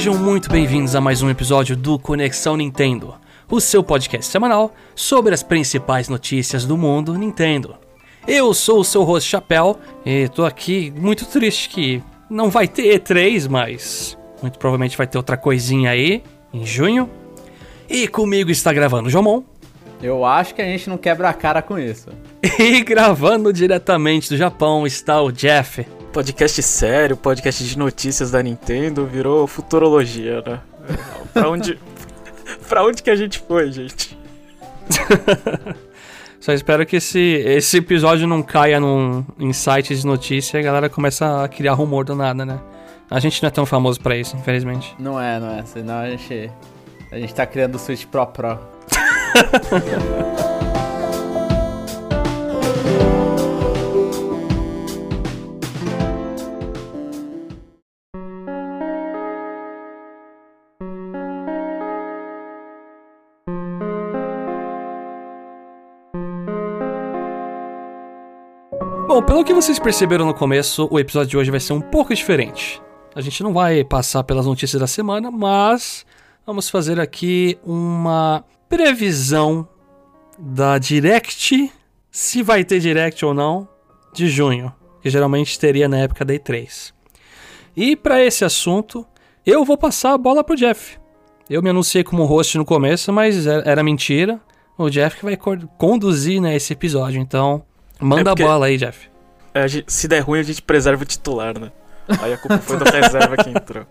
[0.00, 3.16] Sejam muito bem-vindos a mais um episódio do Conexão Nintendo,
[3.50, 7.76] o seu podcast semanal sobre as principais notícias do mundo Nintendo.
[8.26, 12.98] Eu sou o seu host Chapéu e tô aqui muito triste que não vai ter
[12.98, 17.06] E3, mas muito provavelmente vai ter outra coisinha aí em junho.
[17.86, 19.42] E comigo está gravando o Jomon.
[20.02, 22.08] Eu acho que a gente não quebra a cara com isso.
[22.58, 25.86] E gravando diretamente do Japão está o Jeff.
[26.12, 30.60] Podcast sério, podcast de notícias da Nintendo, virou futurologia, né?
[31.32, 31.78] pra onde.
[32.68, 34.18] pra onde que a gente foi, gente?
[36.40, 40.64] Só espero que esse, esse episódio não caia num, em sites de notícia e a
[40.64, 42.58] galera começa a criar rumor do nada, né?
[43.10, 44.94] A gente não é tão famoso pra isso, infelizmente.
[44.98, 45.64] Não é, não é.
[45.64, 46.50] Senão a gente.
[47.12, 48.58] A gente tá criando o Switch Pro Pro.
[69.10, 72.14] Bom, pelo que vocês perceberam no começo, o episódio de hoje vai ser um pouco
[72.14, 72.80] diferente.
[73.12, 76.06] A gente não vai passar pelas notícias da semana, mas
[76.46, 79.68] vamos fazer aqui uma previsão
[80.38, 81.72] da Direct,
[82.08, 83.68] se vai ter Direct ou não,
[84.14, 86.92] de junho, que geralmente teria na época da E3.
[87.76, 89.04] E para esse assunto,
[89.44, 91.00] eu vou passar a bola pro Jeff.
[91.50, 94.40] Eu me anunciei como host no começo, mas era mentira.
[94.78, 97.64] O Jeff que vai conduzir né, esse episódio, então
[98.00, 99.08] manda é a bola aí, Jeff.
[99.54, 101.70] É, se der ruim, a gente preserva o titular, né?
[102.20, 103.86] Aí a culpa foi da reserva que entrou.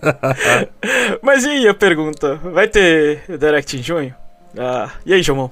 [1.22, 2.36] Mas e aí a pergunta?
[2.36, 4.14] Vai ter Direct em junho?
[4.58, 5.50] Ah, e aí, Jomon?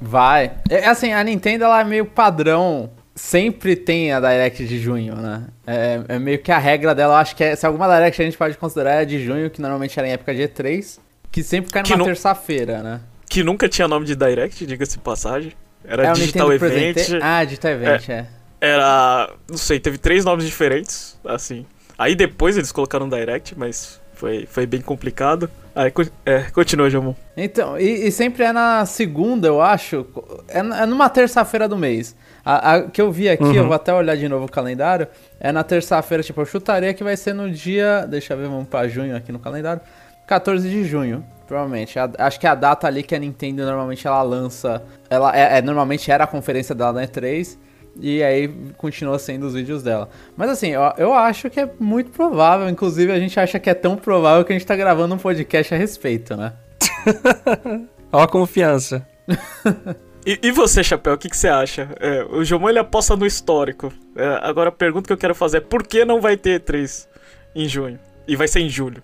[0.00, 0.52] Vai.
[0.68, 2.90] É assim, a Nintendo ela é meio padrão.
[3.14, 5.44] Sempre tem a Direct de junho, né?
[5.66, 7.14] É, é meio que a regra dela.
[7.14, 9.60] Eu acho que é, se alguma Direct a gente pode considerar é de junho, que
[9.60, 10.98] normalmente era em época de E3,
[11.30, 12.04] que sempre cai numa nu...
[12.04, 13.00] terça-feira, né?
[13.28, 15.52] Que nunca tinha nome de Direct, diga-se passagem.
[15.84, 16.94] Era é, Digital Event.
[16.94, 17.18] Presente...
[17.22, 18.12] Ah, Digital Event, é.
[18.12, 18.26] é.
[18.60, 19.30] Era.
[19.48, 21.64] Não sei, teve três nomes diferentes, assim.
[21.98, 25.50] Aí depois eles colocaram Direct, mas foi, foi bem complicado.
[25.74, 25.92] Aí
[26.26, 27.14] é, continua, Jamon.
[27.36, 30.06] Então, e, e, sempre é na segunda, eu acho.
[30.48, 32.14] É, é numa terça-feira do mês.
[32.44, 33.54] A, a, que eu vi aqui, uhum.
[33.54, 35.06] eu vou até olhar de novo o calendário.
[35.38, 38.06] É na terça-feira, tipo, eu chutaria que vai ser no dia.
[38.06, 39.80] Deixa eu ver, vamos pra junho aqui no calendário.
[40.26, 41.98] 14 de junho, provavelmente.
[41.98, 44.80] A, acho que é a data ali que a Nintendo normalmente ela lança.
[45.10, 47.58] Ela é, é normalmente era a conferência dela na E3.
[48.00, 48.46] E aí
[48.76, 50.08] continua sendo os vídeos dela.
[50.36, 52.68] Mas assim, eu, eu acho que é muito provável.
[52.68, 55.74] Inclusive, a gente acha que é tão provável que a gente tá gravando um podcast
[55.74, 56.52] a respeito, né?
[58.12, 59.04] Ó a confiança.
[60.24, 61.88] e, e, você, Chapéu, o que, que você acha?
[61.98, 63.92] É, o Jomon ele aposta no histórico.
[64.14, 67.08] É, agora a pergunta que eu quero fazer é por que não vai ter E3
[67.56, 67.98] em junho?
[68.28, 69.02] E vai ser em julho?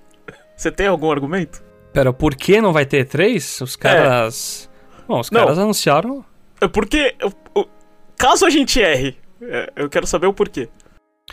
[0.56, 1.65] Você tem algum argumento?
[1.96, 3.62] Pera, por que não vai ter E3?
[3.62, 4.68] Os caras.
[4.70, 5.02] É.
[5.08, 5.64] Bom, os caras não.
[5.64, 6.22] anunciaram.
[6.60, 7.16] É porque
[8.18, 10.68] caso a gente erre, é, eu quero saber o porquê.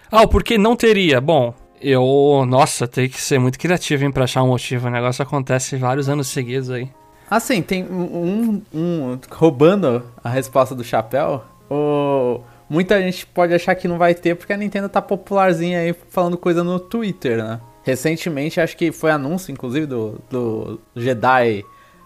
[0.09, 1.19] Ah, o porquê não teria?
[1.19, 2.45] Bom, eu.
[2.47, 4.87] Nossa, tem que ser muito criativo, hein, pra achar um motivo.
[4.87, 6.87] O negócio acontece vários anos seguidos aí.
[7.29, 8.61] Assim, tem um.
[8.73, 11.43] um roubando a resposta do chapéu.
[11.69, 15.93] O, muita gente pode achar que não vai ter porque a Nintendo tá popularzinha aí
[16.07, 17.59] falando coisa no Twitter, né?
[17.83, 21.63] Recentemente, acho que foi anúncio, inclusive, do, do Jedi.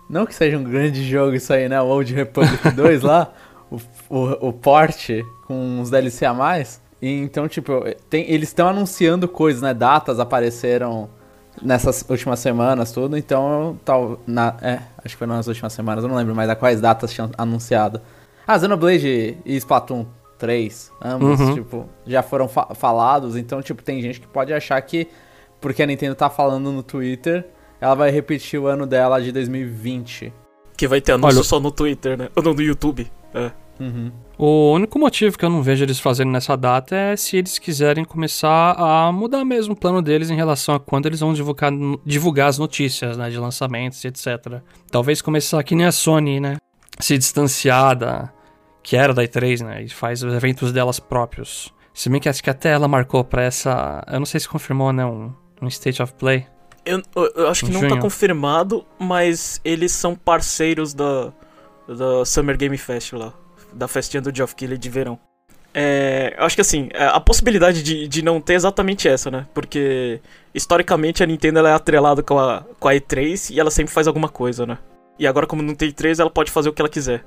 [0.10, 1.80] Não que seja um grande jogo isso aí, né?
[1.82, 3.32] O Old Republic 2 lá.
[3.70, 3.78] o,
[4.10, 6.82] o, o porte com uns DLC a mais.
[7.02, 9.74] E então, tipo, tem, eles estão anunciando coisas, né?
[9.74, 11.10] Datas apareceram
[11.62, 13.18] nessas últimas semanas, tudo.
[13.18, 16.56] Então, tal, na, é, acho que foi nas últimas semanas, eu não lembro mais a
[16.56, 18.02] quais datas tinham anunciado.
[18.46, 20.06] Ah, Xenoblade e Splatoon
[20.38, 21.54] 3, ambos, uhum.
[21.54, 23.36] tipo, já foram fa falados.
[23.36, 25.08] Então, tipo, tem gente que pode achar que,
[25.60, 27.48] porque a Nintendo tá falando no Twitter,
[27.80, 30.34] ela vai repetir o ano dela de 2020.
[30.76, 32.30] Que vai ter anúncio Olha, só no Twitter, né?
[32.36, 33.12] Ou no YouTube.
[33.34, 33.52] É.
[33.80, 34.12] Uhum.
[34.38, 38.06] O único motivo que eu não vejo eles fazendo nessa data é se eles quiserem
[38.06, 41.72] começar a mudar mesmo o plano deles em relação a quando eles vão divulgar,
[42.06, 44.62] divulgar as notícias, né, de lançamentos e etc.
[44.92, 46.58] Talvez começar que nem a Sony, né,
[47.00, 48.32] se distanciar da
[48.84, 51.74] que era da E3, né, e faz os eventos delas próprios.
[51.94, 54.94] Se bem que acho que até ela marcou pra essa, eu não sei se confirmou,
[54.94, 56.46] né, um, um State of Play.
[56.86, 57.02] Eu,
[57.36, 61.34] eu acho que não tá confirmado, mas eles são parceiros da,
[61.88, 63.34] da Summer Game Fest lá
[63.74, 65.20] da festinha do Geoff Keighley de verão.
[65.74, 69.46] É, eu acho que assim, é, a possibilidade de, de não ter exatamente essa, né?
[69.54, 70.20] Porque
[70.54, 74.08] historicamente a Nintendo ela é atrelada com a, com a E3 e ela sempre faz
[74.08, 74.78] alguma coisa, né?
[75.20, 77.24] E agora, como não tem E3, ela pode fazer o que ela quiser.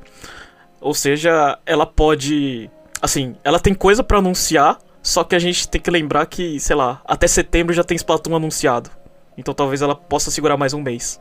[0.81, 2.71] Ou seja, ela pode.
[3.03, 6.77] Assim, ela tem coisa para anunciar, só que a gente tem que lembrar que, sei
[6.77, 8.91] lá, até setembro já tem Splatoon anunciado.
[9.37, 11.21] Então talvez ela possa segurar mais um mês.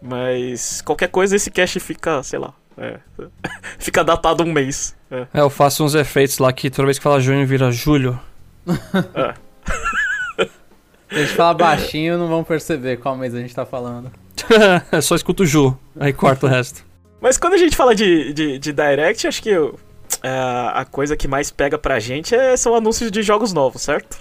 [0.00, 2.52] Mas qualquer coisa esse cache fica, sei lá.
[2.76, 2.98] É,
[3.78, 4.96] fica datado um mês.
[5.10, 5.26] É.
[5.34, 5.40] é.
[5.40, 8.18] eu faço uns efeitos lá que toda vez que fala junho vira julho.
[9.14, 9.34] É.
[11.08, 14.12] Se a gente falar baixinho, não vão perceber qual mês a gente tá falando.
[14.92, 16.84] é só escuto o Ju, aí corta o resto.
[17.20, 19.78] Mas quando a gente fala de, de, de Direct, acho que eu,
[20.22, 24.18] é, a coisa que mais pega pra gente é, são anúncios de jogos novos, certo?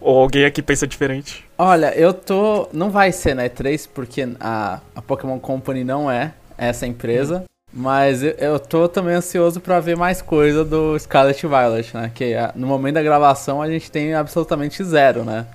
[0.00, 1.44] Ou alguém aqui pensa diferente?
[1.56, 2.68] Olha, eu tô.
[2.72, 7.40] Não vai ser na E3, porque a, a Pokémon Company não é essa empresa.
[7.40, 7.44] Hum.
[7.72, 12.10] Mas eu, eu tô também ansioso para ver mais coisa do Scarlet Violet, né?
[12.14, 15.46] Que a, no momento da gravação a gente tem absolutamente zero, né?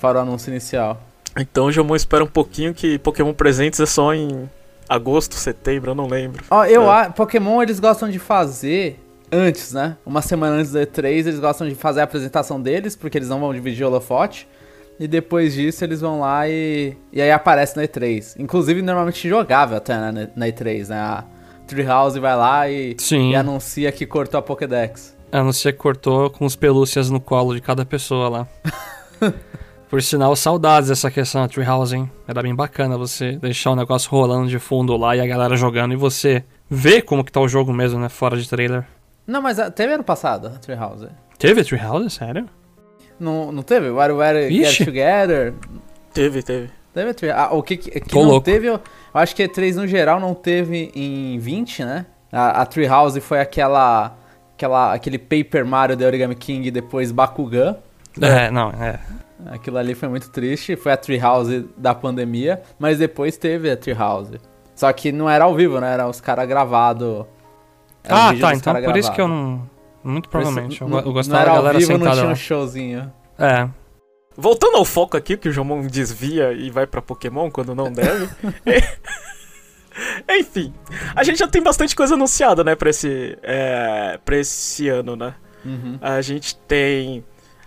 [0.00, 1.00] Para o anúncio inicial.
[1.38, 4.48] Então o Jomon espera um pouquinho que Pokémon Presentes é só em
[4.88, 6.44] agosto, setembro, eu não lembro.
[6.50, 7.08] Ó, eu é.
[7.08, 9.00] Pokémon eles gostam de fazer
[9.34, 9.96] antes, né?
[10.06, 13.40] Uma semana antes do E3, eles gostam de fazer a apresentação deles, porque eles não
[13.40, 14.48] vão dividir o holofote.
[14.98, 16.96] E depois disso eles vão lá e.
[17.12, 18.36] E aí aparece no E3.
[18.38, 20.96] Inclusive, normalmente jogável até né, na E3, né?
[20.96, 21.24] A
[21.66, 23.30] Treehouse vai lá e, Sim.
[23.30, 25.16] e anuncia que cortou a Pokédex.
[25.32, 28.48] Anuncia que cortou com os pelúcias no colo de cada pessoa lá.
[29.90, 32.10] Por sinal, saudades dessa questão da Treehouse, hein?
[32.26, 35.92] Era bem bacana você deixar o negócio rolando de fundo lá e a galera jogando
[35.92, 38.08] e você ver como que tá o jogo mesmo, né?
[38.08, 38.84] Fora de trailer.
[39.26, 41.08] Não, mas ah, teve ano passado a Treehouse.
[41.38, 42.10] Teve a Treehouse?
[42.10, 42.48] Sério?
[43.18, 43.90] Não, não teve?
[43.90, 45.54] WarioWare Get Together?
[46.12, 46.70] Teve, teve.
[46.92, 47.48] Teve a Treehouse.
[47.52, 48.44] Ah, o que, que não louco.
[48.44, 48.68] teve...
[48.68, 48.80] Eu
[49.12, 52.06] acho que a E3 no geral não teve em 20, né?
[52.30, 54.16] A, a Treehouse foi aquela,
[54.54, 54.92] aquela...
[54.92, 57.76] Aquele Paper Mario da Origami King e depois Bakugan.
[58.20, 58.98] É, não, é.
[59.46, 60.76] Aquilo ali foi muito triste.
[60.76, 62.62] Foi a Treehouse da pandemia.
[62.78, 64.40] Mas depois teve a Treehouse.
[64.74, 65.92] Só que não era ao vivo, né?
[65.94, 67.24] Era os caras gravados
[68.08, 68.54] ah, tá.
[68.54, 69.68] Então por isso que eu não.
[70.02, 70.82] Muito provavelmente.
[70.82, 72.14] eu, eu gostava da galera vivo, sentada.
[72.16, 73.12] Não tinha um showzinho.
[73.38, 73.68] É.
[74.36, 78.28] Voltando ao foco aqui, que o Jomon desvia e vai para Pokémon quando não deve.
[80.28, 80.74] Enfim,
[81.14, 85.34] a gente já tem bastante coisa anunciada, né, pra esse, é, pra esse ano, né?
[85.64, 85.98] Uhum.
[86.02, 87.20] A gente tem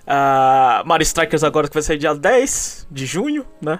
[0.03, 3.79] uh, Mario Strikers agora que vai sair dia 10 de junho, né?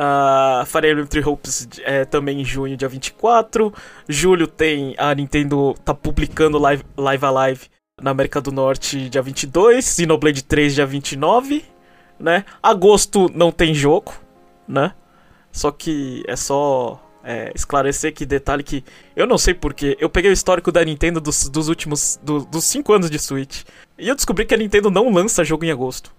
[0.00, 3.70] Uh, Fire Emblem Three Hopes é também em junho, dia 24.
[4.08, 7.68] Julho tem a Nintendo tá publicando Live, Live Alive
[8.00, 11.62] na América do Norte dia 22, Xenoblade 3 dia 29,
[12.18, 12.46] né?
[12.62, 14.14] Agosto não tem jogo,
[14.66, 14.94] né?
[15.52, 18.82] Só que é só é, esclarecer que detalhe que
[19.14, 19.98] eu não sei porquê.
[20.00, 23.64] Eu peguei o histórico da Nintendo dos, dos últimos do, dos 5 anos de Switch
[23.98, 26.10] e eu descobri que a Nintendo não lança jogo em agosto,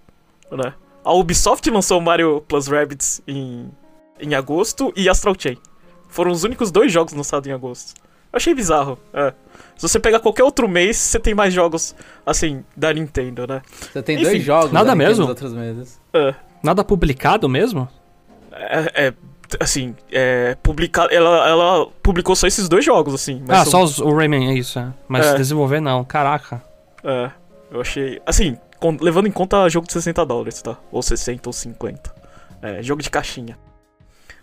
[0.52, 0.72] né?
[1.04, 3.70] A Ubisoft lançou Mario Plus Rabbids em,
[4.20, 5.58] em agosto e Astral Chain.
[6.08, 7.94] Foram os únicos dois jogos lançados em agosto.
[8.32, 8.98] Eu achei bizarro.
[9.14, 9.34] É.
[9.76, 11.96] Se você pegar qualquer outro mês, você tem mais jogos,
[12.26, 13.62] assim, da Nintendo, né?
[13.92, 15.22] Você tem Enfim, dois jogos nada mesmo?
[15.22, 16.00] nos outros meses.
[16.14, 16.36] É.
[16.64, 17.90] Nada publicado mesmo?
[18.52, 19.14] É, é
[19.60, 23.44] assim, é, publicado, ela, ela publicou só esses dois jogos, assim.
[23.50, 23.72] ah, são...
[23.72, 24.88] só os, o Rayman, é isso, é.
[25.08, 25.36] Mas é.
[25.36, 26.64] desenvolver não, caraca.
[27.04, 27.32] É,
[27.72, 28.58] eu achei, assim,
[29.02, 30.78] levando em conta jogo de 60 dólares, tá?
[30.92, 32.14] Ou 60 ou 50.
[32.62, 33.58] É, jogo de caixinha.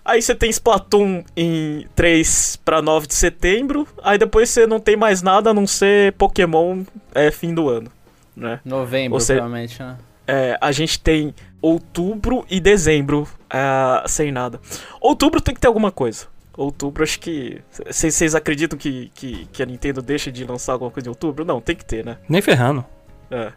[0.05, 3.86] Aí você tem Splatoon em 3 para 9 de setembro.
[4.03, 6.82] Aí depois você não tem mais nada a não ser Pokémon
[7.15, 7.91] é, fim do ano.
[8.34, 8.60] Né?
[8.65, 9.98] Novembro, você, provavelmente, né?
[10.27, 14.60] É, a gente tem outubro e dezembro é, sem nada.
[15.01, 16.27] Outubro tem que ter alguma coisa.
[16.56, 17.63] Outubro, acho que.
[17.86, 21.44] Vocês acreditam que, que, que a Nintendo deixa de lançar alguma coisa em outubro?
[21.44, 22.19] Não, tem que ter, né?
[22.29, 22.84] Nem ferrando.
[23.31, 23.53] É.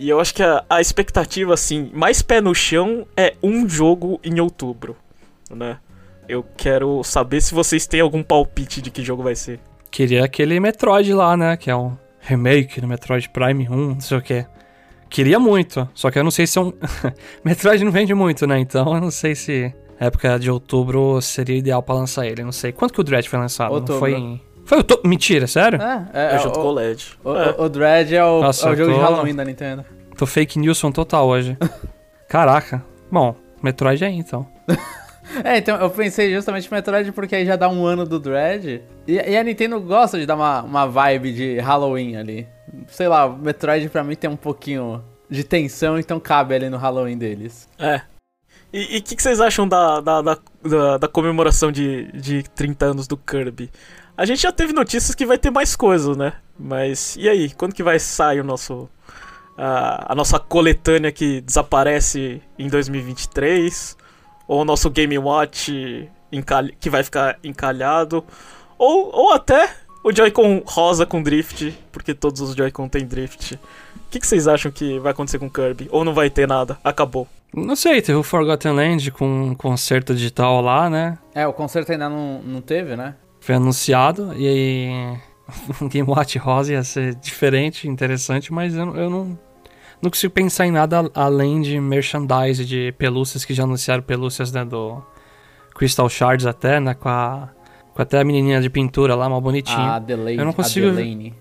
[0.00, 4.18] E eu acho que a, a expectativa, assim, mais pé no chão é um jogo
[4.24, 4.96] em outubro,
[5.50, 5.76] né?
[6.26, 9.60] Eu quero saber se vocês têm algum palpite de que jogo vai ser.
[9.90, 11.54] Queria aquele Metroid lá, né?
[11.54, 14.46] Que é um remake do Metroid Prime 1, não sei o que.
[15.10, 16.72] Queria muito, só que eu não sei se é um.
[17.44, 18.58] Metroid não vende muito, né?
[18.58, 22.42] Então eu não sei se época de outubro seria ideal para lançar ele.
[22.42, 22.72] Não sei.
[22.72, 23.74] Quanto que o Dread foi lançado?
[23.74, 23.92] Outubro.
[23.92, 24.40] Não foi em.
[24.70, 25.00] Foi o to...
[25.04, 25.82] Mentira, sério?
[25.82, 27.18] É, é, é junto o, com o LED.
[27.24, 27.50] O, é.
[27.58, 28.98] o, o Dread é o, Nossa, é o jogo tô...
[28.98, 29.84] de Halloween da Nintendo.
[30.16, 31.58] Tô fake newson total hoje.
[32.30, 32.80] Caraca.
[33.10, 34.46] Bom, Metroid é aí, então.
[35.42, 38.80] é, então eu pensei justamente Metroid porque aí já dá um ano do Dread.
[39.08, 42.46] E, e, a Nintendo gosta de dar uma, uma vibe de Halloween ali.
[42.86, 47.18] Sei lá, Metroid pra mim tem um pouquinho de tensão, então cabe ali no Halloween
[47.18, 47.68] deles.
[47.76, 48.02] É.
[48.72, 52.86] E o que, que, vocês acham da, da, da, da, da comemoração de, de 30
[52.86, 53.68] anos do Kirby?
[54.20, 56.34] A gente já teve notícias que vai ter mais coisas, né?
[56.58, 57.50] Mas e aí?
[57.52, 58.86] Quando que vai sair o nosso.
[59.56, 63.96] a nossa coletânea que desaparece em 2023?
[64.46, 66.06] Ou o nosso Game Watch
[66.78, 68.22] que vai ficar encalhado?
[68.76, 69.70] Ou, ou até
[70.04, 73.54] o Joy-Con rosa com drift, porque todos os Joy-Con têm drift.
[73.54, 73.58] O
[74.10, 75.88] que, que, vocês acham que vai acontecer com Kirby?
[75.90, 76.78] Ou não vai ter nada?
[76.84, 77.26] Acabou.
[77.54, 81.16] Não sei, teve o Forgotten Land com um concerto digital lá, né?
[81.34, 83.14] É, o concerto ainda não, não teve, né?
[83.40, 85.18] Foi anunciado e aí.
[85.90, 89.38] Game Watch Rosa ia ser diferente, interessante, mas eu, eu não.
[90.02, 94.64] Não consigo pensar em nada além de merchandise, de pelúcias que já anunciaram pelúcias, né?
[94.64, 95.02] Do
[95.74, 96.94] Crystal Shards até, né?
[96.94, 97.50] Com a.
[97.92, 99.96] Com até a menininha de pintura lá, mal bonitinha.
[99.96, 100.38] Adelaide.
[100.38, 100.88] Eu não consigo.
[100.88, 101.34] Adelaine.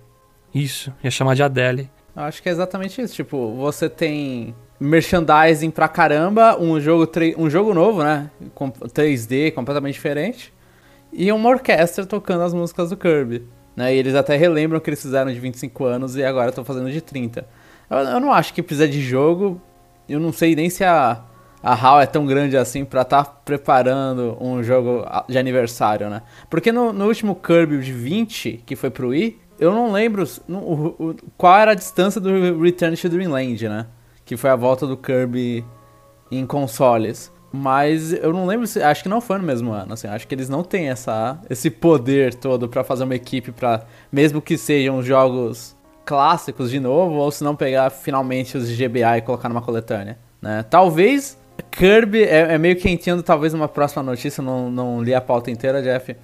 [0.54, 1.90] Isso, ia chamar de Adele.
[2.16, 3.16] Eu acho que é exatamente isso.
[3.16, 8.30] Tipo, você tem merchandising pra caramba, um jogo, um jogo novo, né?
[8.56, 10.54] Com 3D, completamente diferente.
[11.12, 13.46] E uma orquestra tocando as músicas do Kirby.
[13.76, 13.96] Né?
[13.96, 17.02] E eles até relembram que eles fizeram de 25 anos e agora estão fazendo de
[17.02, 17.48] 30.
[17.90, 19.62] Eu, eu, não acho que precisa de jogo.
[20.08, 21.24] Eu não sei nem se a,
[21.64, 26.22] a HAL é tão grande assim pra estar tá preparando um jogo de aniversário, né?
[26.50, 30.54] Porque no, no último Kirby de 20, que foi pro Wii, eu não lembro o,
[30.54, 33.88] o, qual era a distância do Return to Dreamland, né?
[34.24, 35.66] Que foi a volta do Kirby
[36.32, 37.32] em consoles.
[37.52, 38.82] Mas eu não lembro se.
[38.82, 39.94] Acho que não foi no mesmo ano.
[39.94, 43.84] Assim, acho que eles não têm essa, esse poder todo para fazer uma equipe para
[44.12, 45.76] Mesmo que sejam jogos
[46.06, 50.18] clássicos de novo, ou se não pegar finalmente os GBA e colocar numa coletânea.
[50.42, 50.64] Né?
[50.70, 51.38] Talvez
[51.72, 55.82] Kirby é, é meio quentinho, talvez uma próxima notícia, não, não li a pauta inteira,
[55.82, 56.16] Jeff.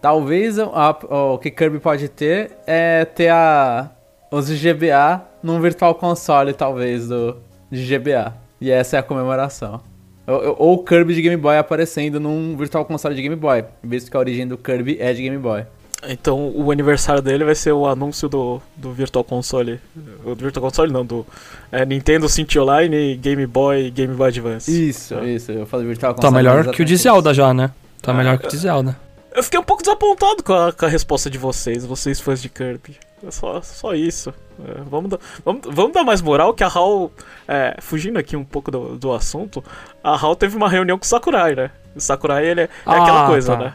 [0.00, 0.90] Talvez a,
[1.32, 3.90] o que Kirby pode ter é ter a,
[4.30, 7.36] os GBA num Virtual Console, talvez, do,
[7.70, 8.34] de GBA.
[8.60, 9.80] E essa é a comemoração.
[10.26, 14.16] Ou, o Kirby de Game Boy aparecendo num Virtual Console de Game Boy, visto que
[14.16, 15.64] a origem do Kirby é de Game Boy.
[16.08, 19.80] Então o aniversário dele vai ser o anúncio do, do Virtual Console.
[20.24, 21.24] O Virtual Console não, do
[21.70, 24.88] é, Nintendo Synth Online, Game Boy Game Boy Advance.
[24.88, 25.30] Isso, é.
[25.30, 26.32] isso, eu falei Virtual tá Console.
[26.32, 27.70] Tá melhor que o de Zelda já, né?
[28.00, 28.96] Tá ah, melhor que o de Zelda.
[29.34, 32.48] Eu fiquei um pouco desapontado com a, com a resposta de vocês, vocês fãs de
[32.48, 32.96] Kirby.
[33.26, 34.34] É só, só isso.
[34.60, 37.10] É, vamos, dar, vamos, vamos dar mais moral que a HAL,
[37.46, 39.62] é, fugindo aqui um pouco do, do assunto,
[40.02, 41.70] a HAL teve uma reunião com o Sakurai, né?
[41.94, 43.64] O Sakurai, ele é, é ah, aquela coisa, tá.
[43.64, 43.74] né?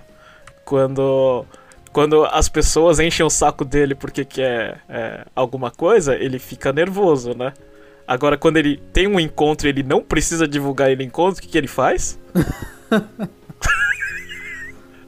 [0.66, 1.46] Quando,
[1.94, 7.36] quando as pessoas enchem o saco dele porque quer é, alguma coisa, ele fica nervoso,
[7.36, 7.54] né?
[8.06, 11.48] Agora, quando ele tem um encontro e ele não precisa divulgar ele encontro, o que,
[11.48, 12.20] que ele faz?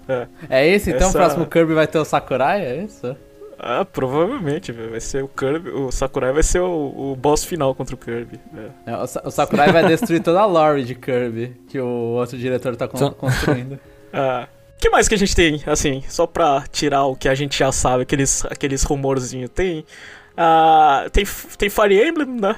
[0.07, 1.07] É, é esse então?
[1.07, 1.17] Essa...
[1.17, 2.65] O próximo Kirby vai ter o Sakurai?
[2.65, 3.15] É isso?
[3.61, 5.69] Ah, provavelmente, vai ser o Kirby.
[5.71, 8.39] O Sakurai vai ser o, o boss final contra o Kirby.
[8.85, 8.95] É.
[8.95, 12.87] O, o, Sakurai vai destruir toda a lore de Kirby que o outro diretor tá
[12.87, 13.77] con construindo.
[14.13, 14.47] ah.
[14.77, 17.59] O que mais que a gente tem, assim, só pra tirar o que a gente
[17.59, 19.49] já sabe, aqueles, aqueles rumorzinhos?
[19.49, 19.79] Tem.
[20.31, 21.25] Uh, tem,
[21.57, 22.55] tem Fire Emblem, né?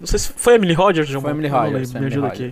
[0.00, 1.22] Não sei se foi Emily Rogers, João.
[1.22, 1.92] Foi Emily Rogers.
[1.92, 2.50] Me ajuda aqui.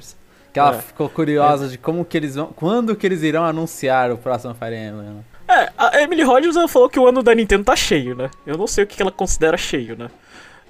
[0.53, 0.81] Que ela é.
[0.81, 1.69] ficou curiosa é.
[1.69, 2.47] de como que eles vão.
[2.55, 5.25] Quando que eles irão anunciar o próximo Fire Emblem.
[5.49, 8.31] É, a Emily Rogers falou que o ano da Nintendo tá cheio, né?
[8.47, 10.11] Eu não sei o que ela considera cheio, né?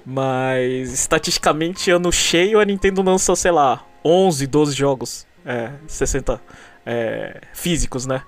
[0.05, 5.27] Mas estatisticamente, ano cheio, a Nintendo lança, sei lá, 11, 12 jogos.
[5.45, 6.41] É, 60
[6.85, 8.23] é, físicos, né?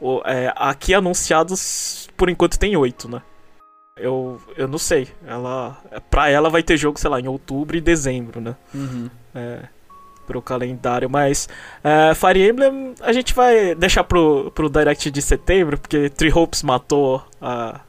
[0.00, 3.22] O, é, aqui anunciados, por enquanto, tem 8, né?
[3.96, 5.08] Eu, eu não sei.
[5.26, 5.76] Ela,
[6.08, 8.54] pra ela vai ter jogo, sei lá, em outubro e dezembro, né?
[8.72, 9.10] Uhum.
[9.34, 9.62] É,
[10.28, 11.48] pro calendário, mas
[11.82, 16.62] uh, Fire Emblem a gente vai deixar pro, pro Direct de setembro, porque Three Hopes
[16.62, 17.80] matou a.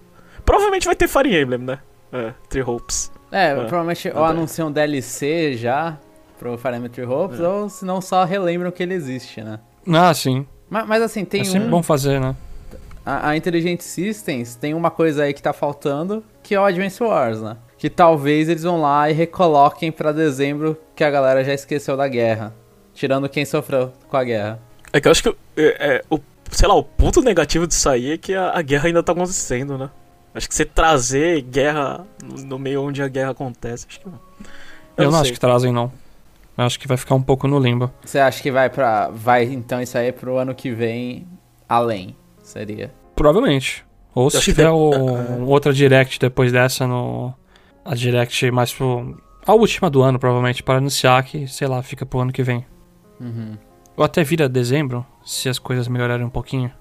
[0.46, 1.80] Provavelmente vai ter Fire Emblem, né?
[2.14, 3.12] É, Three Hopes.
[3.30, 6.00] É, uh, provavelmente ou anunciam um DLC já
[6.40, 7.48] pro Fire Emblem Three Hopes, é.
[7.48, 9.60] ou se não só relembram que ele existe, né?
[9.86, 10.48] Ah, sim.
[10.70, 11.72] Mas, mas assim, tem é sempre um...
[11.72, 12.34] bom fazer, né?
[13.06, 17.04] A, a Intelligent Systems tem uma coisa aí que tá faltando, que é o Advance
[17.04, 17.58] Wars, né?
[17.80, 22.10] Que talvez eles vão lá e recoloquem para dezembro que a galera já esqueceu da
[22.10, 22.54] guerra,
[22.94, 24.60] tirando quem sofreu com a guerra.
[24.92, 26.20] É que eu acho que é, é, o,
[26.52, 29.78] sei lá, o ponto negativo disso aí é que a, a, guerra ainda tá acontecendo,
[29.78, 29.90] né?
[30.36, 34.20] Acho que você trazer guerra no meio onde a guerra acontece, acho que não.
[34.98, 35.90] Eu, eu não, acho que trazem não.
[36.58, 37.90] Eu acho que vai ficar um pouco no limbo.
[38.04, 41.26] Você acha que vai para vai então isso aí pro ano que vem
[41.68, 42.14] além?
[42.44, 42.92] Seria?
[43.16, 43.86] Provavelmente.
[44.14, 47.34] Ou se tiver o, outra direct depois dessa no
[47.90, 49.18] a Direct mais pro.
[49.46, 52.64] A última do ano, provavelmente, para anunciar que, sei lá, fica pro ano que vem.
[53.20, 53.58] Uhum.
[53.98, 56.72] Ou até vira dezembro, se as coisas melhorarem um pouquinho.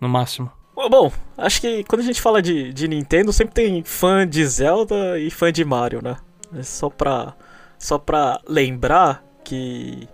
[0.00, 0.50] No máximo.
[0.90, 5.18] Bom, acho que quando a gente fala de, de Nintendo, sempre tem fã de Zelda
[5.18, 6.16] e fã de Mario, né?
[6.56, 7.34] É só pra,
[7.78, 10.08] só pra lembrar que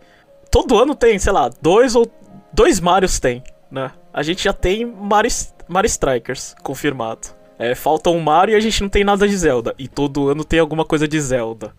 [0.51, 2.11] todo ano tem, sei lá, dois ou
[2.53, 3.93] dois Marios tem, né?
[4.13, 5.31] A gente já tem Mario,
[5.69, 7.29] Mario Strikers confirmado.
[7.59, 9.75] É, falta um Mario e a gente não tem nada de Zelda.
[9.79, 11.73] E todo ano tem alguma coisa de Zelda.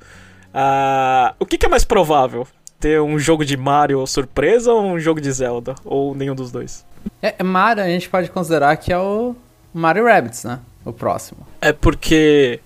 [0.53, 2.47] Ah, o que, que, é mais provável?
[2.79, 5.75] Ter um jogo de Mario surpresa ou um jogo de Zelda?
[5.83, 6.85] Ou nenhum dos dois?
[7.21, 9.35] É, Mario a gente pode considerar que é o
[9.73, 10.59] Mario Rabbids, né?
[10.85, 11.45] O próximo.
[11.59, 12.59] É porque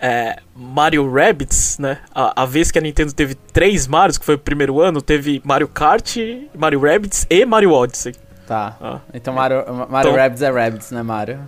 [0.00, 1.98] é, Mario Rabbids, né?
[2.12, 5.40] A, a, vez que a Nintendo teve três Marios, que foi o primeiro ano, teve
[5.44, 6.16] Mario Kart,
[6.56, 8.14] Mario Rabbids e Mario Odyssey.
[8.46, 8.76] Tá.
[8.80, 8.98] Ah.
[9.12, 11.40] Então Mario, Mario então, Rabbids é Rabbids, né, Mario?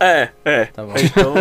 [0.00, 0.64] É, é.
[0.66, 0.94] Tá bom.
[0.96, 1.34] Então.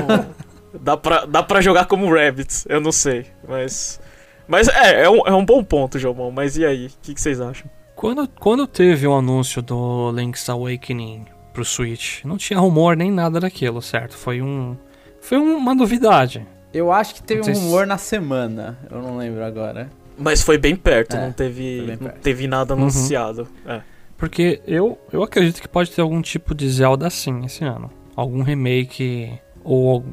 [0.80, 3.26] dá, pra, dá pra jogar como Rabbids, eu não sei.
[3.48, 4.00] Mas.
[4.48, 6.32] Mas é, é um, é um bom ponto, Jomon.
[6.32, 6.88] Mas e aí?
[6.88, 7.70] O que, que vocês acham?
[7.96, 13.40] Quando, quando teve o anúncio do Link's Awakening pro Switch, não tinha rumor nem nada
[13.40, 14.16] daquilo, certo?
[14.16, 14.78] Foi um
[15.20, 16.48] foi uma novidade.
[16.74, 17.88] Eu acho que teve um rumor se...
[17.88, 19.90] na semana, eu não lembro agora.
[20.18, 22.04] Mas foi bem perto, é, não, teve, perto.
[22.04, 22.82] não teve nada uhum.
[22.82, 23.48] anunciado.
[23.66, 23.72] Uhum.
[23.74, 23.82] É.
[24.18, 27.92] Porque eu, eu acredito que pode ter algum tipo de Zelda assim esse ano.
[28.18, 29.32] Algum remake.
[29.64, 30.04] Ou.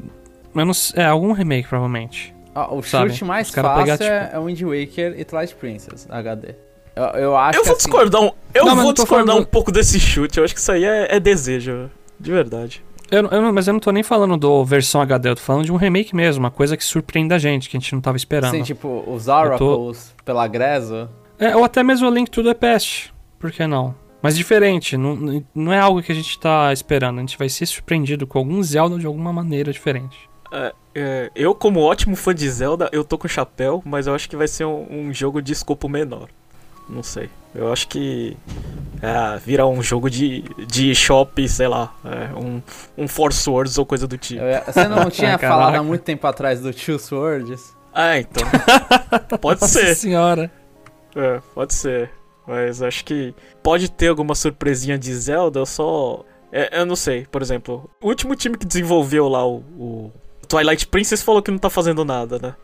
[0.54, 2.34] Menos, é, algum remake, provavelmente.
[2.54, 3.10] Ah, o sabe?
[3.10, 4.36] chute mais fácil pegar, é, tipo...
[4.36, 6.54] é Wind Waker e Twilight Princess HD.
[6.94, 7.88] Eu, eu acho eu vou assim...
[7.88, 9.42] discordar um, Eu não, vou discordar falando...
[9.42, 10.38] um pouco desse chute.
[10.38, 11.90] Eu acho que isso aí é, é desejo.
[12.20, 12.84] De verdade.
[13.10, 15.72] Eu, eu, mas eu não tô nem falando do versão HD, eu tô falando de
[15.72, 18.50] um remake mesmo, uma coisa que surpreende a gente, que a gente não tava esperando.
[18.52, 20.24] Sim, tipo, os Oracles tô...
[20.24, 21.10] pela Greza.
[21.38, 23.94] É, ou até mesmo o Link to the Past, por que não?
[24.24, 27.66] Mas diferente, não, não é algo que a gente tá esperando, a gente vai ser
[27.66, 30.16] surpreendido com algum Zelda de alguma maneira diferente.
[30.50, 34.26] É, é, eu, como ótimo fã de Zelda, eu tô com chapéu, mas eu acho
[34.26, 36.30] que vai ser um, um jogo de escopo menor.
[36.88, 37.28] Não sei.
[37.54, 38.34] Eu acho que
[39.02, 42.62] é, vira um jogo de, de shop, sei lá, é, um,
[42.96, 44.40] um Force Swords ou coisa do tipo.
[44.64, 47.76] Você não tinha falado há muito tempo atrás do Two Swords?
[47.92, 48.42] Ah, então.
[49.38, 49.94] pode Nossa ser.
[49.94, 50.50] senhora.
[51.14, 52.10] É, pode ser.
[52.46, 56.24] Mas acho que pode ter alguma surpresinha de Zelda, eu só.
[56.52, 57.90] É, eu não sei, por exemplo.
[58.00, 60.12] O último time que desenvolveu lá o, o
[60.46, 62.54] Twilight Princess falou que não tá fazendo nada, né?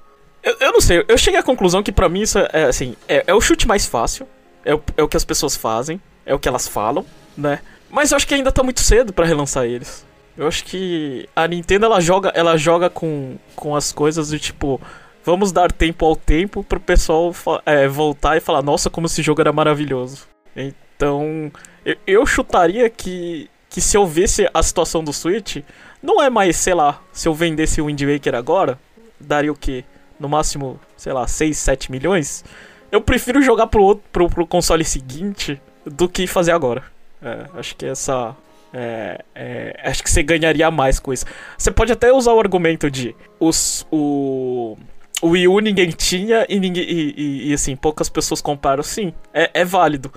[0.42, 3.24] Eu, eu não sei, eu cheguei à conclusão que para mim isso é, assim, é,
[3.26, 4.26] é, o chute mais fácil,
[4.64, 7.04] é o, é o que as pessoas fazem, é o que elas falam,
[7.36, 7.60] né?
[7.90, 10.06] Mas eu acho que ainda tá muito cedo para relançar eles.
[10.36, 14.80] Eu acho que a Nintendo ela joga, ela joga com, com as coisas do tipo,
[15.24, 17.34] vamos dar tempo ao tempo pro pessoal
[17.66, 20.28] é, voltar e falar, nossa, como esse jogo era maravilhoso.
[20.56, 21.50] Então,
[21.84, 25.58] eu, eu chutaria que, que se eu visse a situação do Switch,
[26.02, 28.78] não é mais, sei lá, se eu vendesse o Wind Waker agora,
[29.20, 29.84] daria o quê?
[30.20, 32.44] no máximo, sei lá, 6, 7 milhões,
[32.92, 36.84] eu prefiro jogar pro, outro, pro, pro console seguinte do que fazer agora.
[37.22, 38.36] É, acho que essa.
[38.72, 41.24] É, é, acho que você ganharia mais com isso.
[41.56, 44.76] Você pode até usar o argumento de os, o,
[45.20, 48.82] o Wii U ninguém tinha e, ninguém, e, e, e assim, poucas pessoas compraram.
[48.82, 50.12] Sim, é, é, válido.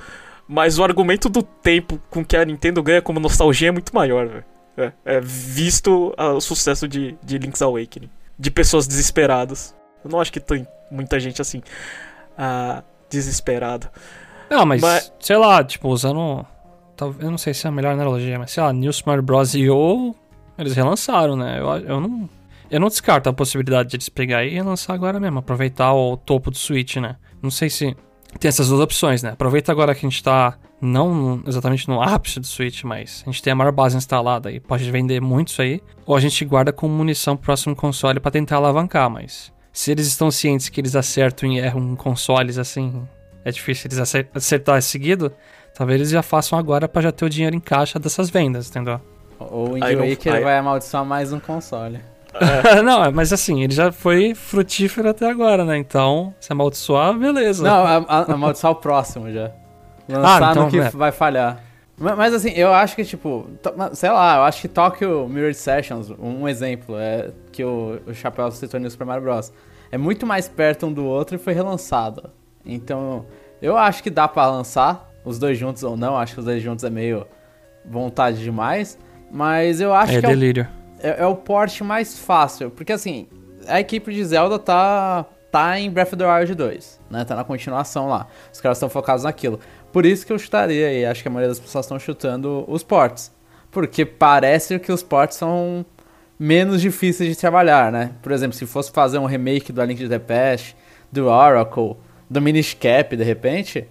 [0.48, 4.44] Mas o argumento do tempo com que a Nintendo ganha como nostalgia é muito maior,
[4.78, 8.10] é, é, visto o sucesso de, de Link's Awakening.
[8.38, 9.76] De pessoas desesperadas.
[10.04, 11.62] Eu não acho que tem muita gente assim,
[12.38, 13.92] ah, desesperada.
[14.50, 16.46] Não, mas, mas, sei lá, tipo, usando.
[17.20, 19.56] Eu não sei se é a melhor analogia, mas sei lá, New Smart Bros.
[19.56, 20.16] ou
[20.58, 21.60] eles relançaram, né?
[21.60, 22.30] Eu, eu não.
[22.70, 26.50] Eu não descarto a possibilidade de eles pegar e relançar agora mesmo, aproveitar o topo
[26.50, 27.16] do Switch, né?
[27.42, 27.96] Não sei se
[28.40, 29.32] tem essas duas opções, né?
[29.32, 33.42] Aproveita agora que a gente tá não exatamente no ápice do Switch, mas a gente
[33.42, 36.74] tem a maior base instalada e pode vender muito isso aí, ou a gente guarda
[36.74, 40.96] como munição pro próximo console para tentar alavancar, mas se eles estão cientes que eles
[40.96, 43.08] acertam e erram consoles assim,
[43.46, 45.32] é difícil eles acertar seguido,
[45.74, 49.00] talvez eles já façam agora para já ter o dinheiro em caixa dessas vendas, entendeu?
[49.40, 52.00] Ou o Wind Waker vai amaldiçoar mais um console.
[52.34, 52.82] É.
[52.84, 55.78] não, mas assim, ele já foi frutífero até agora, né?
[55.78, 57.64] Então, se amaldiçoar, beleza.
[57.64, 59.52] Não, a, a, amaldiçoar o próximo já.
[60.08, 60.90] Lançar ah, então, no que é.
[60.90, 61.64] vai falhar.
[61.98, 63.48] Mas, mas, assim, eu acho que, tipo,
[63.94, 68.50] sei lá, eu acho que Tokyo Mirror Sessions, um exemplo, é que o, o Chapéu
[68.52, 69.54] citou no Super Mario Bros.
[69.92, 72.32] É muito mais perto um do outro e foi relançado.
[72.66, 73.26] Então,
[73.62, 76.18] eu acho que dá para lançar os dois juntos ou não.
[76.18, 77.28] Acho que os dois juntos é meio
[77.86, 78.98] vontade demais.
[79.32, 80.64] Mas eu acho é que delírio.
[80.64, 82.72] É, o, é, é o porte mais fácil.
[82.72, 83.28] Porque assim,
[83.68, 87.26] a equipe de Zelda tá, tá em Breath of the Wild 2, né?
[87.26, 88.28] Tá na continuação lá.
[88.52, 89.60] Os caras estão focados naquilo.
[89.92, 92.82] Por isso que eu chutaria e acho que a maioria das pessoas estão chutando os
[92.82, 93.32] ports.
[93.70, 95.86] Porque parece que os ports são
[96.40, 98.12] menos difíceis de trabalhar, né?
[98.22, 100.76] Por exemplo, se fosse fazer um remake do A Link to the Past,
[101.12, 101.96] do Oracle,
[102.30, 103.88] do Minish Cap, de repente,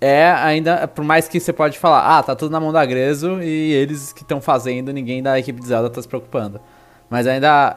[0.00, 3.42] é ainda, por mais que você pode falar, ah, tá tudo na mão da Grezo
[3.42, 6.60] e eles que estão fazendo, ninguém da equipe de Zelda tá se preocupando.
[7.10, 7.76] Mas ainda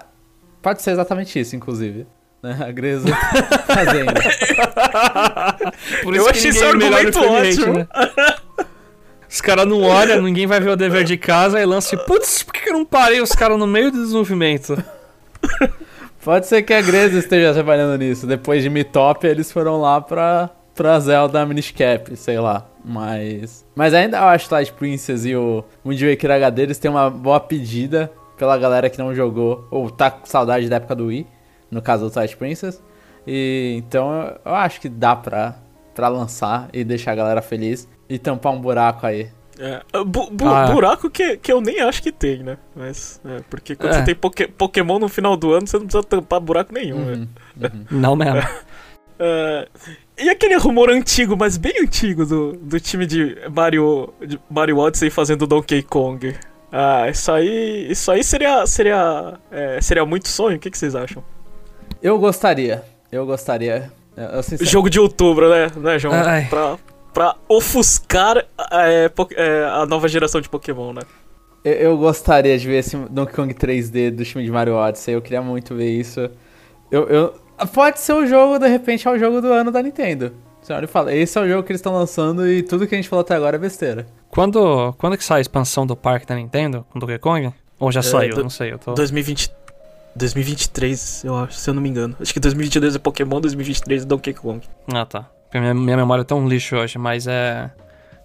[0.61, 2.05] pode ser exatamente isso, inclusive.
[2.41, 2.57] Né?
[2.59, 3.07] A Grezo
[3.67, 4.13] fazendo.
[6.03, 7.73] Por isso Eu achei esse argumento ótimo.
[7.73, 7.87] Né?
[9.29, 12.53] Os caras não olham, ninguém vai ver o dever de casa e lança putz, por
[12.53, 14.77] que eu não parei os caras no meio do desenvolvimento?
[16.21, 18.27] Pode ser que a Greza esteja trabalhando nisso.
[18.27, 20.49] Depois de Mitop, eles foram lá pra,
[20.81, 22.65] pra Zelda Minish Cap, sei lá.
[22.83, 23.63] Mas.
[23.75, 27.07] Mas ainda eu acho que Twilight Princess e o Wind Waker HD eles têm uma
[27.07, 31.27] boa pedida pela galera que não jogou ou tá com saudade da época do Wii,
[31.69, 32.81] no caso do Twilight Princess.
[33.27, 35.55] E então eu acho que dá pra,
[35.93, 39.29] pra lançar e deixar a galera feliz e tampar um buraco aí.
[39.59, 40.65] É, bu bu ah.
[40.65, 42.57] buraco que, que eu nem acho que tem, né?
[42.75, 43.99] Mas, é, porque quando é.
[43.99, 47.27] você tem poké Pokémon no final do ano, você não precisa tampar buraco nenhum, uhum,
[47.61, 47.85] uhum.
[47.91, 48.41] Não mesmo.
[49.23, 49.67] É,
[50.21, 55.09] e aquele rumor antigo, mas bem antigo, do, do time de Mario, de Mario Odyssey
[55.09, 56.35] fazendo Donkey Kong.
[56.71, 60.57] Ah, isso aí, isso aí seria, seria, é, seria muito sonho.
[60.57, 61.23] O que, que vocês acham?
[62.01, 62.83] Eu gostaria.
[63.11, 63.91] Eu gostaria.
[64.15, 64.65] Eu.
[64.65, 66.13] Jogo de outubro, né, né João?
[66.13, 66.47] Ai.
[66.49, 66.77] Pra,
[67.13, 68.37] pra ofuscar
[68.71, 71.01] é, é, a nova geração de Pokémon, né?
[71.63, 75.13] Eu, eu, gostaria de ver esse Donkey Kong 3D do time de Mario Odyssey.
[75.13, 76.29] Eu queria muito ver isso.
[76.89, 77.40] Eu, eu...
[77.67, 80.33] Pode ser o jogo, de repente, é o jogo do ano da Nintendo.
[80.61, 82.93] Você olha e fala, esse é o jogo que eles estão lançando e tudo que
[82.93, 84.05] a gente falou até agora é besteira.
[84.29, 87.51] Quando, quando que sai a expansão do parque da Nintendo com Donkey Kong?
[87.79, 88.35] Ou já é, saiu?
[88.35, 88.93] Do, não sei, eu tô...
[88.93, 89.51] 2020,
[90.15, 92.15] 2023, eu acho, se eu não me engano.
[92.19, 94.61] Acho que 2022 é Pokémon, 2023 é Donkey Kong.
[94.93, 95.29] Ah, tá.
[95.53, 97.71] Minha, minha memória é tão lixo hoje, mas é.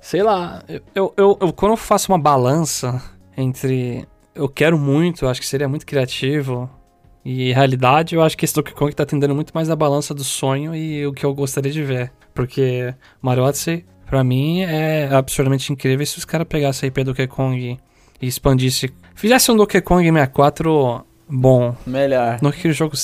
[0.00, 0.62] Sei lá,
[0.94, 3.02] eu, eu, eu, quando eu faço uma balança
[3.36, 4.06] entre.
[4.34, 6.70] Eu quero muito, acho que seria muito criativo.
[7.28, 10.22] E realidade, eu acho que esse Donkey Kong tá atendendo muito mais a balança do
[10.22, 12.12] sonho e o que eu gostaria de ver.
[12.32, 17.06] Porque Mario Odyssey, pra mim, é absurdamente incrível se os caras pegassem a IP do
[17.06, 17.78] Donkey Kong
[18.22, 18.94] e expandisse.
[19.16, 21.74] Fizesse um Donkey Kong 64 bom.
[21.84, 22.38] Melhor.
[22.40, 22.94] Não que o jogo.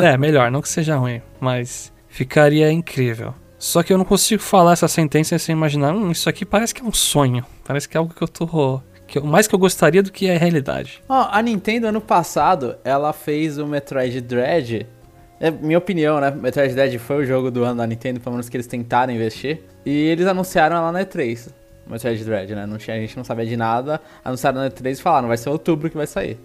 [0.00, 3.34] é, melhor, não que seja ruim, mas ficaria incrível.
[3.58, 6.80] Só que eu não consigo falar essa sentença sem imaginar, hum, isso aqui parece que
[6.80, 7.44] é um sonho.
[7.64, 8.80] Parece que é algo que eu tô.
[9.14, 11.00] Que eu, mais que eu gostaria do que é realidade.
[11.08, 14.88] Ó, oh, a Nintendo ano passado, ela fez o Metroid Dread.
[15.38, 16.32] É minha opinião, né?
[16.32, 19.62] Metroid Dread foi o jogo do ano da Nintendo, pelo menos que eles tentaram investir.
[19.86, 21.48] E eles anunciaram ela na E3.
[21.86, 22.66] Metroid Dread, né?
[22.66, 24.00] Não tinha, a gente não sabia de nada.
[24.24, 26.36] Anunciaram na E3 e falaram, vai ser outubro que vai sair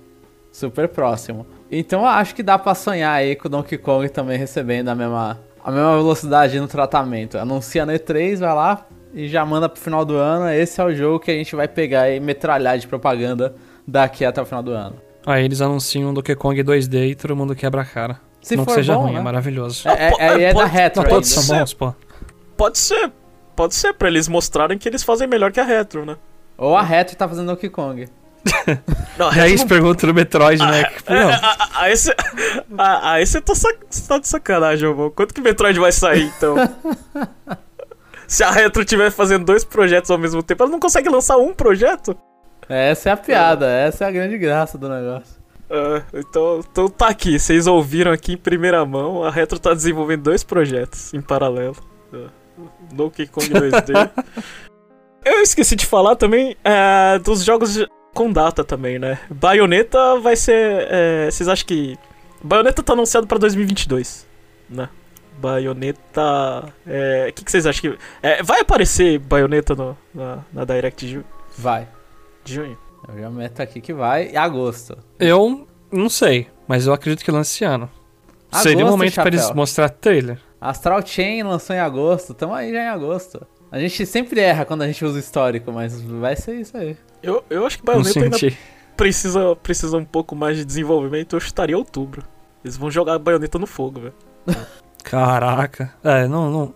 [0.51, 1.47] super próximo.
[1.71, 4.95] Então eu acho que dá para sonhar aí com o Donkey Kong também recebendo a
[4.95, 7.35] mesma, a mesma velocidade no tratamento.
[7.35, 10.49] Anuncia no E3, vai lá e já manda pro final do ano.
[10.49, 13.55] Esse é o jogo que a gente vai pegar e metralhar de propaganda
[13.87, 14.95] daqui até o final do ano.
[15.25, 18.19] Aí eles anunciam Donkey Kong 2D e todo mundo quebra a cara.
[18.41, 19.19] Se não que seja bom, ruim, é né?
[19.19, 19.87] é maravilhoso.
[19.87, 21.03] É, é, é da retro.
[21.03, 21.93] Não, todos são bons, pô.
[22.55, 23.11] Pode ser,
[23.55, 26.17] pode ser, pra eles mostrarem que eles fazem melhor que a retro, né?
[26.57, 28.07] Ou a retro tá fazendo Donkey Kong.
[29.17, 30.83] Não, e aí se pergunta no Metroid, né?
[31.75, 32.15] Aí você
[32.77, 33.53] aí você tá,
[34.07, 35.11] tá de sacanagem, irmão.
[35.13, 36.55] Quanto que Metroid vai sair, então?
[38.29, 41.51] se a Retro estiver fazendo dois projetos ao mesmo tempo, ela não consegue lançar um
[41.51, 42.15] projeto?
[42.69, 43.87] Essa é a piada, é.
[43.87, 45.39] essa é a grande graça do negócio.
[45.69, 50.21] Uh, então, então tá aqui, vocês ouviram aqui em primeira mão, a Retro tá desenvolvendo
[50.21, 51.75] dois projetos em paralelo.
[52.13, 52.29] Uh,
[52.93, 54.11] Donkey Kong 2D.
[55.25, 59.19] Eu esqueci de falar também uh, dos jogos com data também, né?
[59.29, 60.87] Bayonetta vai ser.
[60.89, 61.97] É, vocês acham que.
[62.43, 64.25] Bayonetta tá anunciado pra 2022,
[64.69, 64.87] né?
[65.39, 66.73] Bayonetta.
[66.85, 67.99] É, o que, que, vocês acham que.
[68.21, 71.23] É, vai aparecer Bayonetta no, na, na Direct de
[71.57, 71.87] Vai.
[72.43, 72.77] De junho.
[73.07, 74.97] Eu já meto aqui que vai agosto.
[75.19, 77.89] Eu não sei, mas eu acredito que lance esse ano.
[78.51, 80.39] Agosto, Seria o momento para eles mostrar trailer.
[80.59, 83.45] Astral Chain lançou em agosto, tamo aí já em agosto.
[83.71, 86.97] A gente sempre erra quando a gente usa histórico, mas vai ser isso aí.
[87.21, 88.37] Eu, eu acho que Bayonetta ainda
[88.97, 91.35] precisa, precisa um pouco mais de desenvolvimento.
[91.35, 92.23] Eu estaria outubro.
[92.63, 94.13] Eles vão jogar a baioneta no fogo, velho.
[95.03, 95.93] Caraca.
[96.03, 96.73] É, não, não.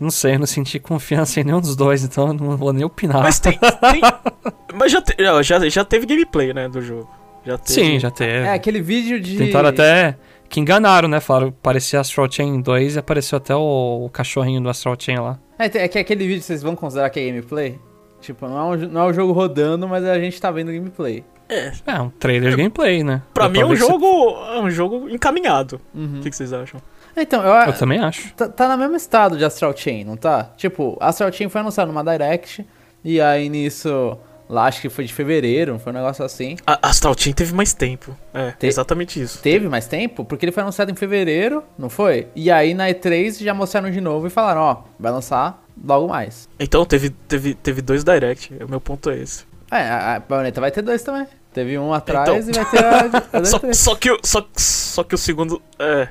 [0.00, 2.84] Não sei, eu não senti confiança em nenhum dos dois, então eu não vou nem
[2.84, 3.22] opinar.
[3.22, 3.58] Mas tem.
[3.58, 4.00] tem
[4.74, 7.10] mas já, te, já, já teve gameplay, né, do jogo.
[7.44, 7.72] Já teve...
[7.72, 8.46] Sim, já teve.
[8.46, 9.36] É, aquele vídeo de.
[9.36, 10.16] Tentaram até.
[10.48, 11.20] Que enganaram, né?
[11.20, 15.38] Falaram parecia Astral Chain 2 e apareceu até o, o cachorrinho do Astral Chain lá.
[15.58, 17.78] É, é que aquele vídeo vocês vão considerar que é gameplay?
[18.20, 21.24] Tipo, não é, um, não é o jogo rodando, mas a gente tá vendo gameplay.
[21.48, 21.72] É.
[21.86, 23.22] É, um trailer de gameplay, né?
[23.32, 24.06] Pra Dá mim é um jogo.
[24.06, 24.56] Se...
[24.56, 25.80] É um jogo encaminhado.
[25.94, 26.18] Uhum.
[26.18, 26.80] O que, que, vocês acham?
[27.22, 28.32] Então, eu, eu também acho.
[28.34, 30.50] Tá, tá no mesmo estado de Astral Chain, não tá?
[30.56, 32.66] Tipo, Astral Chain foi anunciado numa Direct,
[33.04, 34.18] e aí nisso.
[34.48, 36.56] Lá acho que foi de fevereiro, foi um negócio assim.
[36.66, 38.16] A Astral Chain teve mais tempo.
[38.32, 39.42] É, Te exatamente isso.
[39.42, 40.24] Teve mais tempo?
[40.24, 42.28] Porque ele foi anunciado em fevereiro, não foi?
[42.34, 46.48] E aí na E3 já mostraram de novo e falaram, ó, vai lançar logo mais.
[46.58, 49.44] Então teve, teve, teve dois direct, o meu ponto é esse.
[49.70, 51.26] É, a, a Bayonetta vai ter dois também.
[51.52, 52.62] Teve um atrás então...
[52.62, 53.38] e vai ter a.
[53.38, 55.60] a só, só, que, só, só que o segundo.
[55.78, 56.08] É.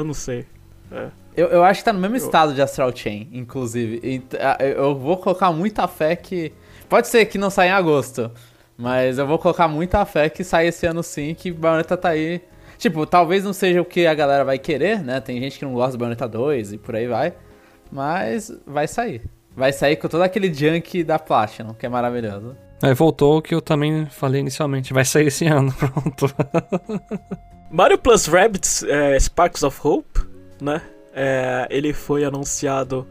[0.00, 0.46] Eu não sei.
[0.90, 1.08] É.
[1.36, 2.24] Eu, eu acho que tá no mesmo eu...
[2.24, 4.22] estado de Astral Chain, inclusive.
[4.74, 6.52] Eu vou colocar muita fé que.
[6.88, 8.30] Pode ser que não saia em agosto.
[8.78, 12.40] Mas eu vou colocar muita fé que sai esse ano sim, que Bayonetta tá aí.
[12.78, 15.20] Tipo, talvez não seja o que a galera vai querer, né?
[15.20, 17.34] Tem gente que não gosta do Bayonetta 2 e por aí vai.
[17.92, 19.22] Mas vai sair.
[19.54, 22.56] Vai sair com todo aquele junk da Platinum, que é maravilhoso.
[22.82, 24.94] Aí voltou o que eu também falei inicialmente.
[24.94, 26.34] Vai sair esse ano, pronto.
[27.70, 30.20] Mario Plus Rabbids é, Sparks of Hope,
[30.60, 30.82] né?
[31.14, 33.06] É, ele foi anunciado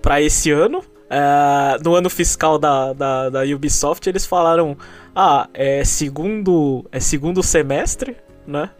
[0.00, 0.84] para esse ano.
[1.10, 4.76] É, no ano fiscal da, da, da, Ubisoft, eles falaram:
[5.14, 8.70] ah, é segundo, é segundo semestre, né?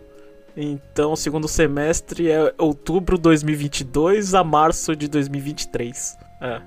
[0.56, 6.16] Então, segundo semestre é outubro de 2022 a março de 2023.
[6.40, 6.60] É,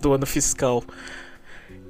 [0.00, 0.84] do ano fiscal.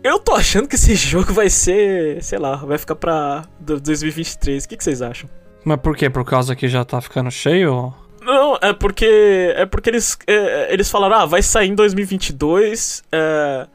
[0.02, 4.64] Eu tô achando que esse jogo vai ser, sei lá, vai ficar pra 2023.
[4.64, 5.28] O que, que vocês acham?
[5.68, 6.08] Mas por quê?
[6.08, 7.92] Por causa que já tá ficando cheio?
[8.22, 9.52] Não, é porque.
[9.54, 13.04] É porque eles, é, eles falaram, ah, vai sair em 2022.
[13.12, 13.66] É,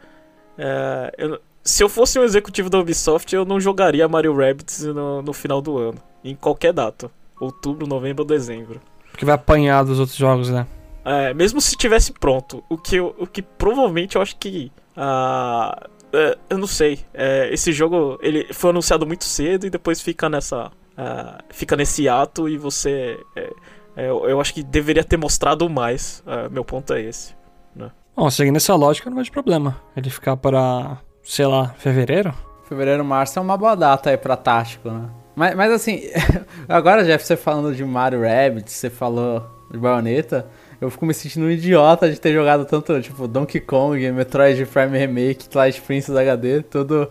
[0.58, 5.21] é, eu, se eu fosse um executivo da Ubisoft, eu não jogaria Mario Rabbids no,
[5.21, 5.99] no final do ano.
[6.23, 8.82] Em qualquer data outubro, novembro ou dezembro.
[9.15, 10.65] Que vai apanhar dos outros jogos, né?
[11.06, 12.63] É, mesmo se tivesse pronto.
[12.69, 14.71] O que, o que provavelmente eu acho que.
[14.97, 16.95] Uh, uh, eu não sei.
[17.13, 20.71] Uh, esse jogo ele foi anunciado muito cedo e depois fica nessa.
[20.97, 23.19] Ah, fica nesse ato e você.
[23.36, 23.53] É,
[23.95, 26.23] é, eu acho que deveria ter mostrado mais.
[26.51, 27.36] meu ponto é esse.
[27.75, 27.91] Né?
[28.15, 29.82] Bom, seguindo essa lógica, não vejo problema.
[29.95, 32.34] Ele ficar para, sei lá, fevereiro?
[32.67, 35.10] Fevereiro, março é uma boa data aí pra tático, né?
[35.36, 36.01] Mas, mas assim,
[36.69, 40.47] agora, Jeff, você falando de Mario Rabbit, você falou de Bayonetta,
[40.79, 44.97] eu fico me sentindo um idiota de ter jogado tanto, tipo, Donkey Kong, Metroid Prime
[44.97, 47.10] Remake, Twilight Princess HD, tudo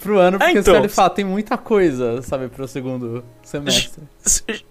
[0.00, 4.02] pro ano, porque é, então, ele fala, tem muita coisa, sabe, pro segundo semestre.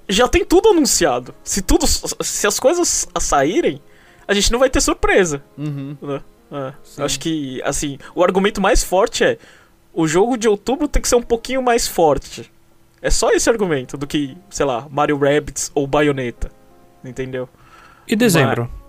[0.07, 1.33] Já tem tudo anunciado.
[1.43, 3.81] Se tudo, se as coisas saírem,
[4.27, 5.43] a gente não vai ter surpresa.
[5.57, 5.97] Uhum.
[6.01, 6.21] Né?
[6.51, 9.37] É, acho que, assim, o argumento mais forte é
[9.93, 12.51] o jogo de outubro tem que ser um pouquinho mais forte.
[13.01, 16.51] É só esse argumento do que, sei lá, Mario Rabbids ou Bayonetta.
[17.03, 17.47] Entendeu?
[18.07, 18.69] E dezembro?
[18.71, 18.86] Mas...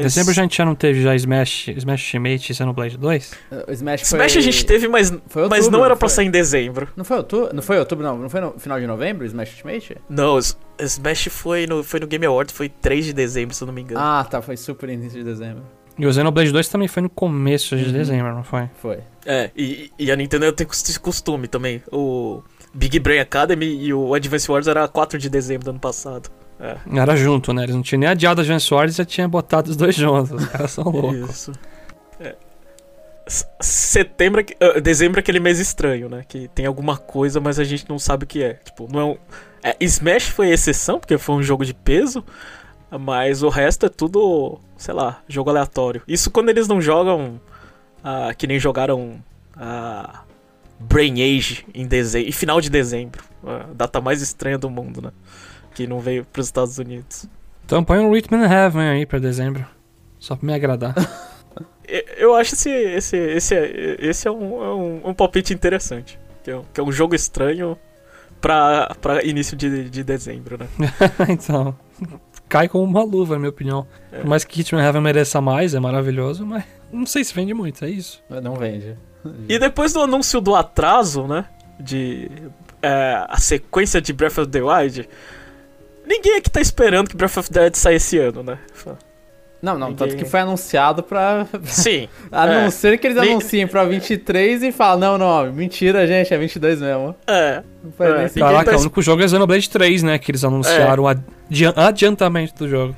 [0.00, 3.34] Dezembro já a gente já não teve já Smash, Smash Ultimate e Xenoblade 2?
[3.68, 4.18] O Smash, foi...
[4.18, 6.88] Smash a gente teve, mas, outubro, mas não era pra sair em dezembro.
[6.96, 7.54] Não foi outubro?
[7.54, 8.18] Não foi outubro, não?
[8.18, 9.96] Não foi no final de novembro, Smash Ultimate?
[10.08, 10.38] Não,
[10.78, 13.82] Smash foi no, foi no Game Awards, foi 3 de dezembro, se eu não me
[13.82, 14.00] engano.
[14.00, 15.64] Ah, tá, foi super início de dezembro.
[15.98, 17.92] E o Xenoblade 2 também foi no começo de uhum.
[17.92, 18.68] dezembro, não foi?
[18.80, 18.98] Foi.
[19.24, 21.82] É, e, e a Nintendo tem esse costume também.
[21.90, 22.42] O
[22.74, 26.30] Big Brain Academy e o Advance Wars era 4 de dezembro do ano passado.
[26.58, 26.76] É.
[26.98, 27.64] Era junto, né?
[27.64, 30.30] Eles não tinham nem adiado Advance Wars e já tinham botado os dois juntos.
[30.30, 31.30] Os caras são loucos.
[31.30, 31.52] Isso.
[32.18, 32.34] É.
[33.60, 36.24] Setembro, uh, dezembro é aquele mês estranho, né?
[36.26, 38.54] Que tem alguma coisa, mas a gente não sabe o que é.
[38.54, 39.16] Tipo, não é um.
[39.62, 42.24] É, Smash foi exceção, porque foi um jogo de peso.
[43.00, 46.02] Mas o resto é tudo, sei lá, jogo aleatório.
[46.06, 47.40] Isso quando eles não jogam.
[47.98, 49.22] Uh, que nem jogaram.
[49.56, 50.26] Uh,
[50.78, 53.22] Brain Age em dezembro, em final de dezembro.
[53.44, 55.10] A data mais estranha do mundo, né?
[55.76, 57.26] Que não veio para os Estados Unidos.
[57.66, 59.66] Então põe um Rhythm and Heaven aí para dezembro.
[60.18, 60.94] Só pra me agradar.
[62.16, 63.54] Eu acho esse, esse, esse,
[64.00, 66.18] esse é, um, é um, um palpite interessante.
[66.42, 67.76] Que é, um, que é um jogo estranho
[68.40, 70.66] pra, pra início de, de dezembro, né?
[71.28, 71.76] então,
[72.48, 73.86] cai como uma luva, na minha opinião.
[74.10, 74.20] É.
[74.20, 77.52] Por mais que Rhythm and Heaven mereça mais, é maravilhoso, mas não sei se vende
[77.52, 78.24] muito, é isso.
[78.42, 78.96] Não vende.
[79.46, 81.44] E depois do anúncio do atraso, né?
[81.78, 82.30] De
[82.80, 85.08] é, a sequência de Breath of the Wild,
[86.06, 88.58] ninguém aqui tá esperando que Breath of the Wild saia esse ano, né?
[89.60, 90.08] Não, não, ninguém...
[90.08, 91.46] tanto que foi anunciado pra.
[91.64, 92.08] Sim.
[92.30, 92.70] a não é.
[92.70, 97.16] ser que eles anunciem pra 23 e falam, não, não, mentira, gente, é 22 mesmo.
[97.26, 97.62] É.
[97.98, 98.28] é.
[98.38, 98.76] Caraca, tá...
[98.76, 100.18] o único jogo é Xenoblade 3, né?
[100.18, 101.16] Que eles anunciaram é.
[101.16, 102.94] o adiantamento do jogo.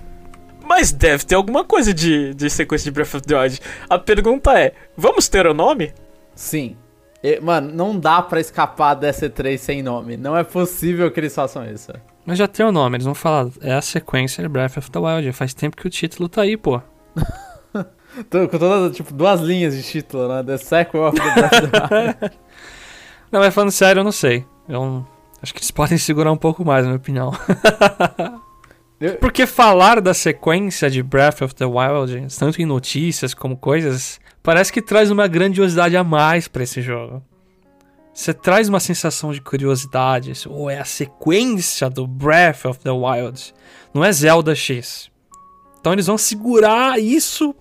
[0.68, 3.61] Mas deve ter alguma coisa de, de sequência de Breath of the Wild.
[3.88, 5.94] A pergunta é: vamos ter o nome?
[6.35, 6.77] Sim.
[7.23, 10.16] E, mano, não dá para escapar dessa 3 sem nome.
[10.16, 11.92] Não é possível que eles façam isso.
[12.29, 13.49] Mas já tem o nome, eles vão falar.
[13.62, 15.33] É a sequência de Breath of the Wild.
[15.33, 16.79] Faz tempo que o título tá aí, pô.
[18.31, 20.43] Com todas, tipo, duas linhas de título, né?
[20.43, 22.19] The Sequel of the Breath of the Wild.
[23.33, 24.45] não, mas falando sério, eu não sei.
[24.69, 25.07] Eu
[25.43, 27.33] acho que eles podem segurar um pouco mais, na minha opinião.
[29.21, 34.71] Porque falar da sequência de Breath of the Wild, tanto em notícias como coisas, parece
[34.71, 37.23] que traz uma grandiosidade a mais para esse jogo.
[38.18, 43.54] Você traz uma sensação de curiosidade, ou é a sequência do Breath of the Wild,
[43.94, 45.09] não é Zelda X.
[45.78, 47.54] Então eles vão segurar isso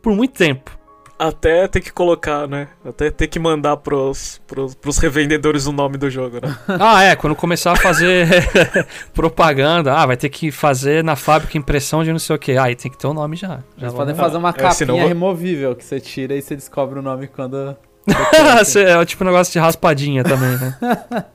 [0.00, 0.74] por muito tempo.
[1.18, 2.68] Até ter que colocar, né?
[2.82, 6.58] Até ter que mandar pros, pros, pros revendedores o nome do jogo, né?
[6.80, 7.14] ah, é.
[7.14, 8.26] Quando começar a fazer
[9.12, 12.56] propaganda, ah, vai ter que fazer na fábrica impressão de não sei o que.
[12.56, 13.62] Ah, aí tem que ter o um nome já.
[13.76, 17.02] já Eles podem fazer uma é, capinha removível que você tira e você descobre o
[17.02, 17.76] nome quando.
[18.76, 20.76] é tipo um negócio de raspadinha também, né?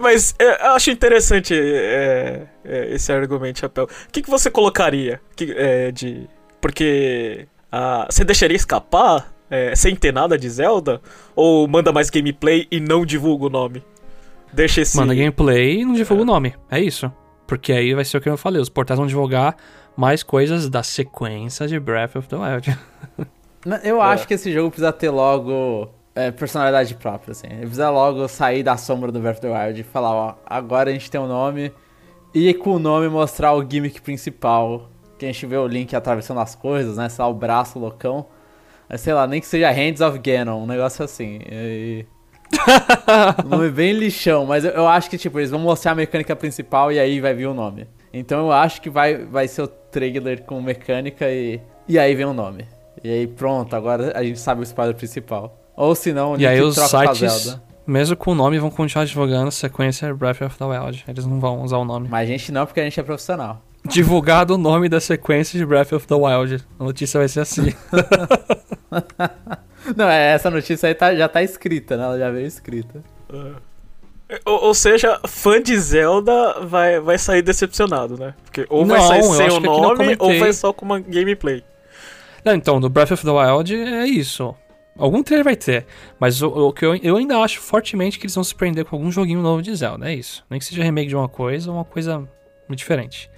[0.00, 3.84] Mas é, eu acho interessante é, é, esse argumento, Chapéu.
[3.84, 6.28] O que, que você colocaria que, é, de.
[6.60, 11.00] Porque ah, você deixaria escapar é, sem ter nada de Zelda?
[11.34, 13.82] Ou manda mais gameplay e não divulga o nome?
[14.52, 14.96] Deixa esse.
[14.96, 16.24] Manda gameplay e não divulga é.
[16.24, 16.54] o nome.
[16.70, 17.10] É isso.
[17.46, 19.56] Porque aí vai ser o que eu falei: os portais vão divulgar
[19.96, 22.78] mais coisas da sequência de Breath of the Wild.
[23.82, 24.04] Eu é.
[24.06, 27.46] acho que esse jogo precisa ter logo é, personalidade própria, assim.
[27.48, 30.90] Ele precisa logo sair da sombra do Breath of the Wild e falar, ó, agora
[30.90, 31.72] a gente tem um nome.
[32.34, 34.88] E com o nome mostrar o gimmick principal.
[35.18, 37.08] Que a gente vê o Link atravessando as coisas, né?
[37.08, 38.26] Sei lá, o braço loucão.
[38.88, 41.40] Mas, sei lá, nem que seja Hands of Ganon, um negócio assim.
[41.50, 42.06] E...
[43.44, 46.36] um nome bem lixão, mas eu, eu, acho que, tipo, eles vão mostrar a mecânica
[46.36, 47.88] principal e aí vai vir o nome.
[48.12, 52.26] Então eu acho que vai, vai ser o trailer com mecânica e, e aí vem
[52.26, 52.66] o nome.
[53.06, 55.56] E aí pronto, agora a gente sabe o spoiler principal.
[55.76, 59.52] Ou se não, E aí os sites, mesmo com o nome, vão continuar divulgando a
[59.52, 61.04] sequência Breath of the Wild.
[61.06, 62.08] Eles não vão usar o nome.
[62.10, 63.62] Mas a gente não, porque a gente é profissional.
[63.84, 66.64] Divulgado o nome da sequência de Breath of the Wild.
[66.80, 67.72] A notícia vai ser assim.
[69.94, 72.02] não, é, essa notícia aí tá, já tá escrita, né?
[72.02, 73.04] Ela já veio escrita.
[73.32, 74.36] É.
[74.44, 78.34] Ou, ou, seja, fã de Zelda vai, vai sair decepcionado, né?
[78.42, 81.62] Porque ou não, vai sair sem o nome, ou vai só com uma gameplay.
[82.46, 84.54] Não, então, do Breath of the Wild é isso.
[84.96, 85.84] Algum trailer vai ter,
[86.16, 88.94] mas o, o que eu, eu, ainda acho fortemente que eles vão se prender com
[88.94, 90.44] algum joguinho novo de Zelda, é isso.
[90.48, 92.20] Nem que seja remake de uma coisa ou uma coisa
[92.68, 93.28] muito diferente.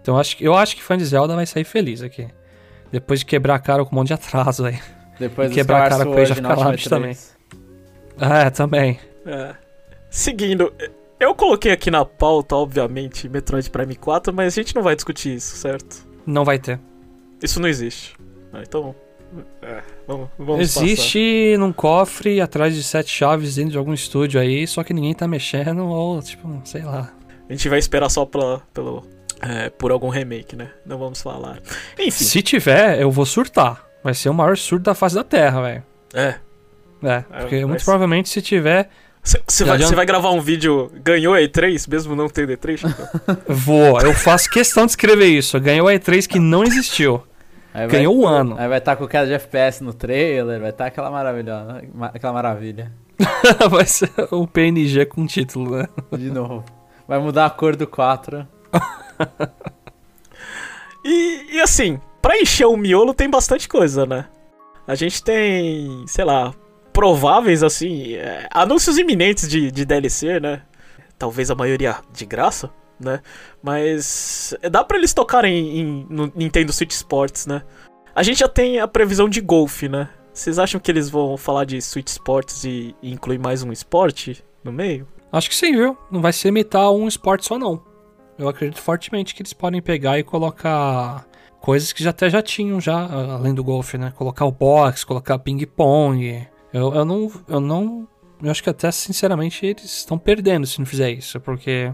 [0.00, 2.28] Então eu acho, eu acho que fã de Zelda vai sair feliz aqui.
[2.92, 4.78] Depois de quebrar a cara com um monte de atraso aí.
[5.18, 7.16] Depois de quebrar a cara com ficar lá também.
[8.20, 9.00] É, também.
[9.26, 9.54] É.
[10.08, 10.72] Seguindo,
[11.18, 15.34] eu coloquei aqui na pauta, obviamente, Metroid Prime 4, mas a gente não vai discutir
[15.34, 16.06] isso, certo?
[16.24, 16.78] Não vai ter.
[17.42, 18.21] Isso não existe.
[18.52, 18.94] Ah, então
[19.62, 21.58] é, vamos, vamos Existe passar.
[21.58, 25.26] num cofre atrás de sete chaves dentro de algum estúdio aí, só que ninguém tá
[25.26, 27.12] mexendo, ou tipo, sei lá.
[27.48, 29.06] A gente vai esperar só pela, pelo,
[29.40, 30.70] é, por algum remake, né?
[30.84, 31.58] Não vamos falar.
[31.98, 32.24] Enfim.
[32.24, 33.84] Se tiver, eu vou surtar.
[34.04, 35.82] Vai ser o maior surto da face da Terra, velho.
[36.14, 36.34] É.
[37.02, 37.84] É, porque é, muito ser...
[37.84, 38.88] provavelmente se tiver.
[39.22, 42.82] Você vai, vai, gravar um vídeo, ganhou a E3, mesmo não tendo E3?
[43.46, 45.58] Vou, eu faço questão de escrever isso.
[45.60, 47.22] Ganhou a E3 que não existiu.
[47.74, 48.56] Aí Ganhou um ano.
[48.58, 51.82] Aí vai estar tá com cara de FPS no trailer, vai estar tá aquela maravilha.
[52.12, 52.92] Aquela maravilha.
[53.70, 55.88] vai ser o PNG com título, né?
[56.16, 56.64] De novo.
[57.08, 58.46] Vai mudar a cor do 4.
[61.04, 64.26] e, e assim, pra encher o miolo tem bastante coisa, né?
[64.86, 66.52] A gente tem, sei lá,
[66.92, 70.62] prováveis, assim, é, anúncios iminentes de, de DLC, né?
[71.18, 72.70] Talvez a maioria de graça
[73.04, 73.20] né?
[73.62, 77.62] Mas dá para eles tocarem em, no Nintendo Switch Sports, né?
[78.14, 80.08] A gente já tem a previsão de golfe, né?
[80.32, 84.42] Vocês acham que eles vão falar de Switch Sports e, e incluir mais um esporte
[84.64, 85.06] no meio?
[85.30, 85.96] Acho que sim, viu?
[86.10, 87.82] Não vai ser imitar um esporte só, não.
[88.38, 91.26] Eu acredito fortemente que eles podem pegar e colocar
[91.60, 94.12] coisas que já até já tinham já, além do golfe, né?
[94.16, 96.46] Colocar o box, colocar ping-pong.
[96.72, 97.30] Eu, eu não.
[97.48, 98.08] Eu não.
[98.42, 101.92] Eu acho que até, sinceramente, eles estão perdendo se não fizer isso, porque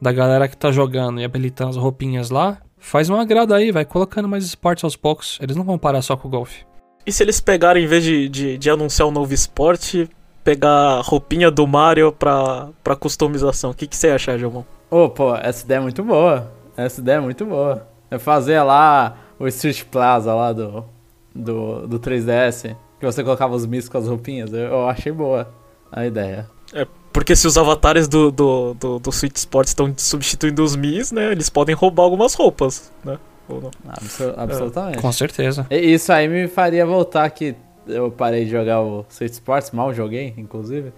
[0.00, 3.84] da galera que tá jogando e habilitando as roupinhas lá, faz um agrado aí, vai
[3.84, 5.38] colocando mais esportes aos poucos.
[5.40, 6.64] Eles não vão parar só com o golfe.
[7.06, 10.08] E se eles pegarem, em vez de, de, de anunciar um novo esporte,
[10.42, 13.70] pegar roupinha do Mario pra, pra customização?
[13.70, 14.64] O que, que você acha, João?
[14.90, 16.52] Ô, oh, pô, essa ideia é muito boa.
[16.76, 17.86] Essa ideia é muito boa.
[18.10, 20.84] É fazer lá o Street Plaza lá do,
[21.34, 24.52] do, do 3DS, que você colocava os mis com as roupinhas.
[24.52, 25.52] Eu, eu achei boa
[25.90, 26.46] a ideia.
[26.72, 31.12] É, porque se os avatares do, do, do, do Switch Sports estão substituindo os Miis,
[31.12, 31.30] né?
[31.30, 33.16] Eles podem roubar algumas roupas, né?
[33.86, 34.98] Absol absolutamente.
[34.98, 35.00] É.
[35.00, 35.64] Com certeza.
[35.70, 37.54] E isso aí me faria voltar que
[37.86, 40.92] eu parei de jogar o Switch Sports, mal joguei, inclusive.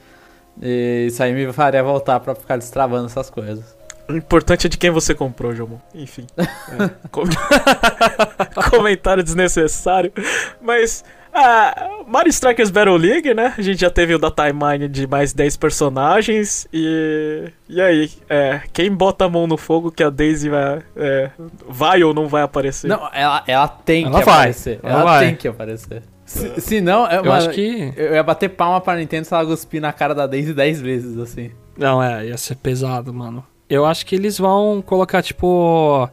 [0.62, 3.76] E isso aí me faria voltar para ficar destravando essas coisas.
[4.08, 5.80] O importante é de quem você comprou, João.
[5.94, 6.26] Enfim.
[6.68, 6.90] É.
[8.70, 10.12] Comentário desnecessário.
[10.60, 11.04] Mas
[11.36, 13.52] ah, Mario Strikers Battle League, né?
[13.58, 16.66] A gente já teve o da timeline de mais 10 personagens.
[16.72, 17.52] E.
[17.68, 18.10] E aí?
[18.28, 20.82] É, quem bota a mão no fogo que a Daisy vai.
[20.96, 21.30] É,
[21.68, 22.88] vai ou não vai aparecer?
[22.88, 24.34] Não, ela, ela tem ela que vai.
[24.34, 24.80] aparecer.
[24.82, 26.02] Ela, ela tem que aparecer.
[26.24, 27.92] Se, se não, eu, acho que.
[27.96, 31.18] Eu ia bater palma pra Nintendo se ela cuspir na cara da Daisy 10 vezes,
[31.18, 31.50] assim.
[31.76, 33.44] Não, é, ia ser pesado, mano.
[33.68, 36.08] Eu acho que eles vão colocar, tipo.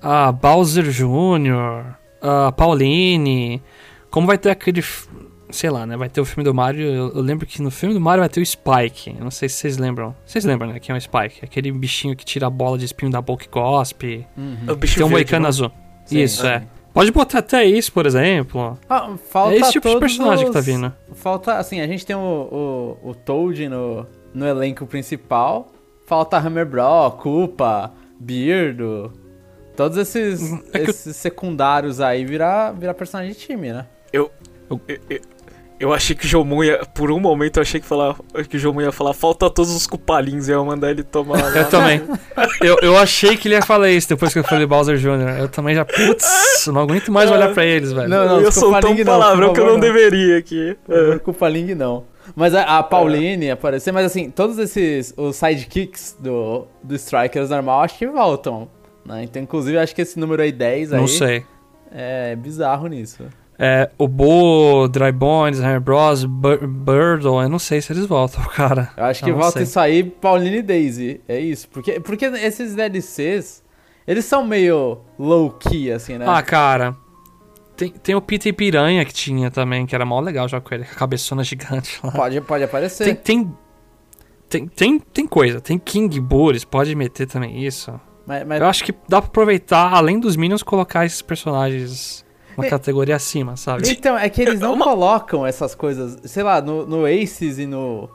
[0.00, 3.62] A Bowser Jr., a Pauline.
[4.14, 4.80] Como vai ter aquele.
[5.50, 5.96] Sei lá, né?
[5.96, 6.86] Vai ter o filme do Mario.
[6.86, 9.10] Eu, eu, lembro que no filme do Mario vai ter o Spike.
[9.10, 10.14] Eu não sei se vocês lembram.
[10.24, 10.78] Vocês lembram, né?
[10.78, 11.44] Quem é o Spike?
[11.44, 14.24] Aquele bichinho que tira a bola de espinho da boca e cospe.
[14.36, 14.58] Uhum.
[14.68, 15.68] É o bicho tem um moicano azul.
[16.06, 16.62] Sim, isso, é.
[16.92, 18.78] Pode botar até isso, por exemplo.
[18.88, 20.50] Ah, falta é esse tipo de personagem os...
[20.50, 20.94] que tá vindo.
[21.14, 22.20] Falta, assim, a gente tem o,
[23.02, 25.72] o, o Toad no, no elenco principal.
[26.06, 29.12] Falta Hammer Bro, Koopa, Beardo.
[29.76, 33.86] Todos esses, é esses secundários aí virar, virar personagem de time, né?
[34.14, 34.30] Eu,
[34.70, 35.20] Eu, eu,
[35.80, 36.86] eu achei que o Jomon ia.
[36.94, 38.16] Por um momento eu achei que, falar,
[38.48, 41.42] que o Jomon ia falar falta todos os cupalinhos e eu ia mandar ele tomar
[41.42, 41.50] lá.
[41.50, 42.00] Eu também.
[42.62, 45.40] eu, eu achei que ele ia falar isso depois que eu falei Bowser Jr.
[45.40, 45.84] Eu também já.
[45.84, 48.08] Putz, não aguento mais olhar pra eles, velho.
[48.08, 49.80] Não, não, eu soltei um palavrão que eu não, não.
[49.80, 50.76] deveria aqui.
[50.88, 51.18] É.
[51.18, 52.04] Cupaling não.
[52.36, 53.50] Mas a, a Pauline é.
[53.50, 58.68] aparecer, mas assim, todos esses os sidekicks do, do Strikers normal acho que voltam.
[59.04, 59.24] Né?
[59.24, 61.00] Então, inclusive, acho que esse número aí 10 aí.
[61.00, 61.44] Não sei.
[61.92, 63.24] É bizarro nisso.
[63.58, 68.90] É, o Bo, Dry Bones, Hammer Bros, Birdle, eu não sei se eles voltam, cara.
[68.96, 71.20] Eu acho que eu volta isso aí, Pauline e Daisy.
[71.28, 71.68] É isso.
[71.68, 73.62] Porque, porque esses DLCs,
[74.06, 76.24] eles são meio low-key, assim, né?
[76.28, 76.96] Ah, cara.
[77.76, 80.84] Tem, tem o Peter Piranha que tinha também, que era mó legal já com ele,
[80.84, 82.10] com a cabeçona gigante lá.
[82.10, 83.04] Pode, pode aparecer.
[83.04, 83.56] Tem, tem,
[84.48, 85.60] tem, tem, tem coisa.
[85.60, 87.92] Tem King Bulls, pode meter também isso.
[88.26, 88.60] Mas, mas...
[88.60, 92.23] Eu acho que dá pra aproveitar, além dos Minions, colocar esses personagens
[92.56, 92.70] uma é.
[92.70, 93.88] categoria acima, sabe?
[93.90, 94.84] Então, é que eles não uma...
[94.84, 96.18] colocam essas coisas.
[96.24, 98.08] Sei lá, no, no Aces e no.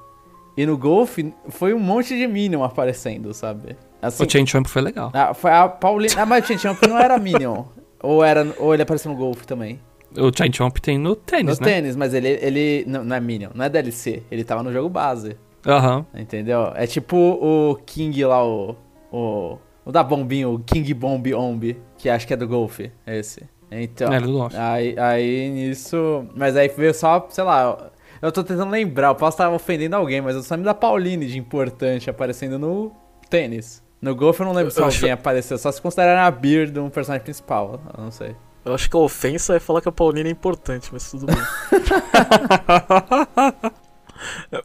[0.57, 1.17] E no Golf
[1.49, 3.77] foi um monte de Minion aparecendo, sabe?
[4.01, 5.11] Assim, o Chain Chomp foi legal.
[5.13, 6.13] Ah, foi a Paulina.
[6.17, 7.65] Ah, mas o Chain Chomp não era Minion.
[8.01, 9.79] ou, era, ou ele apareceu no Golf também.
[10.17, 11.71] O Chain Chomp tem no tênis, no né?
[11.71, 14.23] No tênis, mas ele, ele não, não, é Minion, não é DLC.
[14.31, 15.37] Ele tava no jogo base.
[15.65, 16.05] Aham.
[16.13, 16.21] Uhum.
[16.21, 16.71] Entendeu?
[16.75, 18.75] É tipo o King lá, o.
[19.11, 22.79] O, o da bombinho, o King Bomb Omb, que acho que é do Golf.
[22.79, 23.41] É esse.
[23.71, 24.13] Então.
[24.13, 26.25] É, do aí, aí nisso.
[26.35, 27.91] Mas aí veio só, sei lá.
[28.21, 31.25] Eu tô tentando lembrar, eu posso estar ofendendo alguém, mas eu só me da Pauline
[31.25, 32.91] de importante aparecendo no
[33.29, 33.81] tênis.
[34.01, 35.19] No golfe eu não lembro eu, se alguém acho...
[35.19, 38.35] apareceu, só se considerar a Beard um personagem principal, eu não sei.
[38.65, 41.37] Eu acho que a ofensa é falar que a Pauline é importante, mas tudo bem.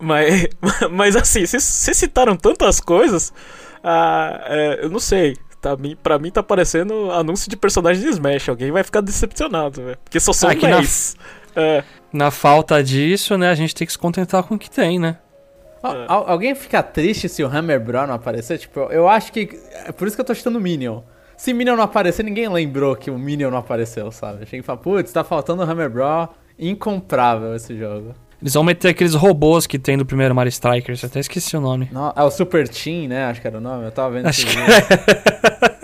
[0.01, 0.49] mas,
[0.91, 3.33] mas assim, vocês citaram tantas coisas,
[3.83, 5.37] ah, é, eu não sei.
[5.65, 8.51] Tá, pra mim tá parecendo anúncio de personagem de Smash.
[8.51, 9.99] Alguém vai ficar decepcionado, velho.
[10.05, 11.17] Porque só são ah, 10.
[11.57, 11.85] Na, é.
[12.13, 15.17] na falta disso, né, a gente tem que se contentar com o que tem, né?
[15.83, 16.05] É.
[16.07, 18.59] Alguém fica triste se o Hammer Bro não aparecer?
[18.59, 19.59] Tipo, eu acho que.
[19.87, 21.01] É por isso que eu tô chutando Minion.
[21.35, 24.43] Se Minion não aparecer, ninguém lembrou que o Minion não apareceu, sabe?
[24.43, 26.29] Achei que fala, putz, tá faltando o Hammer Bro.
[26.59, 28.15] Incomprável esse jogo.
[28.41, 31.89] Eles vão meter aqueles robôs que tem do primeiro Mario Strikers, até esqueci o nome.
[31.91, 33.25] Não, é o Super Team, né?
[33.25, 33.87] Acho que era o nome.
[33.87, 34.55] Eu tava vendo Acho que...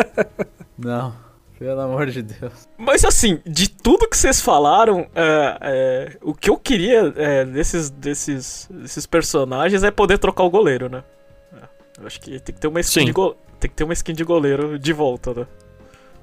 [0.78, 1.14] Não,
[1.58, 2.68] pelo amor de Deus.
[2.78, 7.90] Mas assim, de tudo que vocês falaram, é, é, o que eu queria é, desses,
[7.90, 11.04] desses, desses personagens é poder trocar o goleiro, né?
[11.52, 13.36] É, eu acho que tem que ter uma skin, de, go...
[13.58, 15.46] tem que ter uma skin de goleiro de volta, né?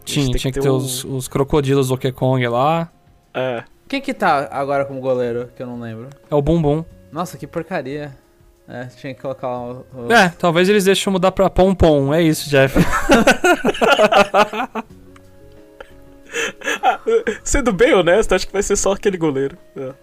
[0.03, 0.77] Tinha, tinha que ter, ter um...
[0.77, 2.91] os, os crocodilos do Kong lá.
[3.33, 3.63] É.
[3.87, 6.09] Quem que tá agora como goleiro, que eu não lembro?
[6.29, 6.83] É o Bumbum.
[7.11, 8.17] Nossa, que porcaria.
[8.69, 9.85] É, tinha que colocar o...
[10.11, 12.13] É, talvez eles deixem mudar pra Pompom.
[12.13, 12.77] É isso, Jeff.
[17.43, 19.57] Sendo bem honesto, acho que vai ser só aquele goleiro.
[19.75, 19.93] É,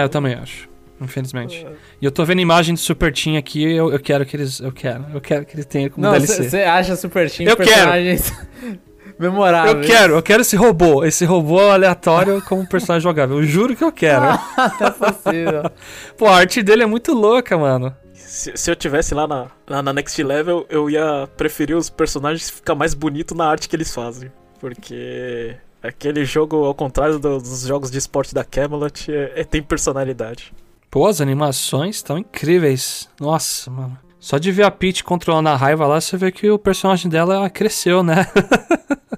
[0.00, 0.68] é eu também acho.
[1.00, 1.66] Infelizmente.
[1.66, 1.72] É.
[2.02, 4.60] E eu tô vendo imagem de Super Team aqui, eu, eu quero que eles.
[4.60, 5.06] Eu quero.
[5.14, 6.50] Eu quero que eles tenham como Não, DLC.
[6.50, 8.30] Você acha Super Team eu personagens.
[8.30, 8.89] Quero.
[9.20, 9.82] Memorável.
[9.82, 13.36] Eu quero, eu quero esse robô, esse robô aleatório como personagem jogável.
[13.36, 14.24] Eu juro que eu quero.
[14.56, 15.70] Ah, é possível.
[16.16, 17.94] Pô, a arte dele é muito louca, mano.
[18.14, 22.48] Se, se eu tivesse lá na, lá na Next Level, eu ia preferir os personagens
[22.48, 24.30] ficar mais bonito na arte que eles fazem.
[24.58, 30.52] Porque aquele jogo, ao contrário dos jogos de esporte da Camelot, é, é, tem personalidade.
[30.90, 33.08] Pô, as animações estão incríveis.
[33.20, 33.98] Nossa, mano.
[34.18, 37.48] Só de ver a Peach controlando a raiva lá, você vê que o personagem dela
[37.48, 38.26] cresceu, né?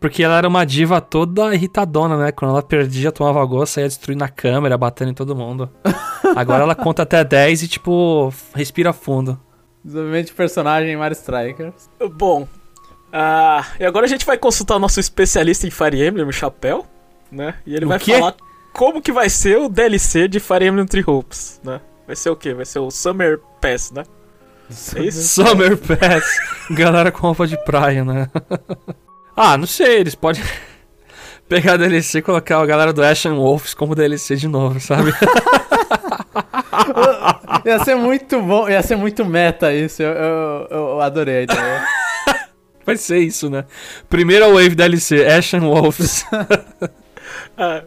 [0.00, 2.32] Porque ela era uma diva toda irritadona, né?
[2.32, 5.68] Quando ela perdia, tomava gol, saía destruindo a câmera, batendo em todo mundo.
[6.36, 9.38] Agora ela conta até 10 e, tipo, respira fundo.
[9.84, 11.88] Desenvolvimento de personagem em Mario Strikers.
[12.12, 16.32] Bom, uh, e agora a gente vai consultar o nosso especialista em Fire Emblem, o
[16.32, 16.84] Chapéu,
[17.30, 17.54] né?
[17.64, 18.12] E ele o vai quê?
[18.12, 18.34] falar
[18.72, 21.80] como que vai ser o DLC de Fire Emblem Three Hopes, né?
[22.06, 22.52] Vai ser o quê?
[22.52, 24.04] Vai ser o Summer Pass, né?
[24.96, 25.22] É isso?
[25.42, 26.24] Summer Pass.
[26.70, 28.28] Galera com roupa de praia, né?
[29.38, 30.42] ah, não sei, eles podem
[31.48, 35.12] pegar a DLC e colocar a galera do Ashen Wolves como DLC de novo, sabe?
[37.64, 41.84] ia ser muito bom, ia ser muito meta isso, eu, eu, eu adorei a ideia.
[42.84, 43.64] Vai ser isso, né?
[44.08, 46.24] Primeira Wave DLC, Ashen Wolves.
[47.56, 47.84] ah,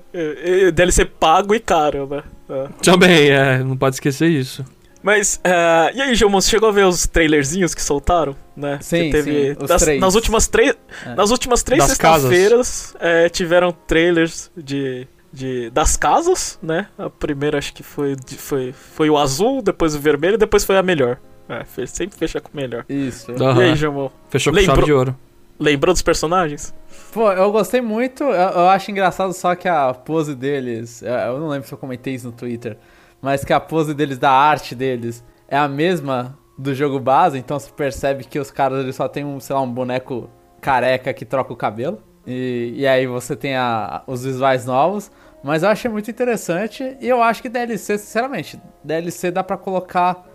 [0.74, 2.24] DLC pago e caro, né?
[2.50, 2.70] Ah.
[2.82, 4.64] Também, é, não pode esquecer isso.
[5.04, 8.78] Mas, uh, e aí, Gilmon, você chegou a ver os trailerzinhos que soltaram, né?
[8.82, 10.76] Sim, que teve sim, das, nas últimas três,
[11.06, 11.16] é.
[11.16, 16.88] nas últimas três sextas-feiras é, tiveram trailers de, de das casas, né?
[16.98, 20.84] A primeira acho que foi foi foi o azul, depois o vermelho, depois foi a
[20.84, 21.18] melhor.
[21.50, 22.86] É, sempre fecha com o melhor.
[22.88, 23.32] Isso.
[23.32, 23.62] Uhum.
[23.62, 24.10] E aí, Gilmon?
[24.30, 24.76] Fechou com Lembrou...
[24.76, 25.18] chave de ouro.
[25.60, 26.74] Lembrou dos personagens?
[27.12, 28.24] Pô, eu gostei muito.
[28.24, 31.04] Eu, eu, acho engraçado só que a pose deles.
[31.04, 32.78] Eu não lembro se eu comentei isso no Twitter.
[33.22, 37.38] Mas que a pose deles, da arte deles, é a mesma do jogo base.
[37.38, 41.14] Então você percebe que os caras eles só tem um, sei lá, um boneco careca
[41.14, 42.02] que troca o cabelo.
[42.26, 45.12] E, e aí você tem a, os visuais novos.
[45.44, 46.98] Mas eu achei muito interessante.
[47.00, 50.30] E eu acho que DLC, sinceramente, DLC dá pra colocar.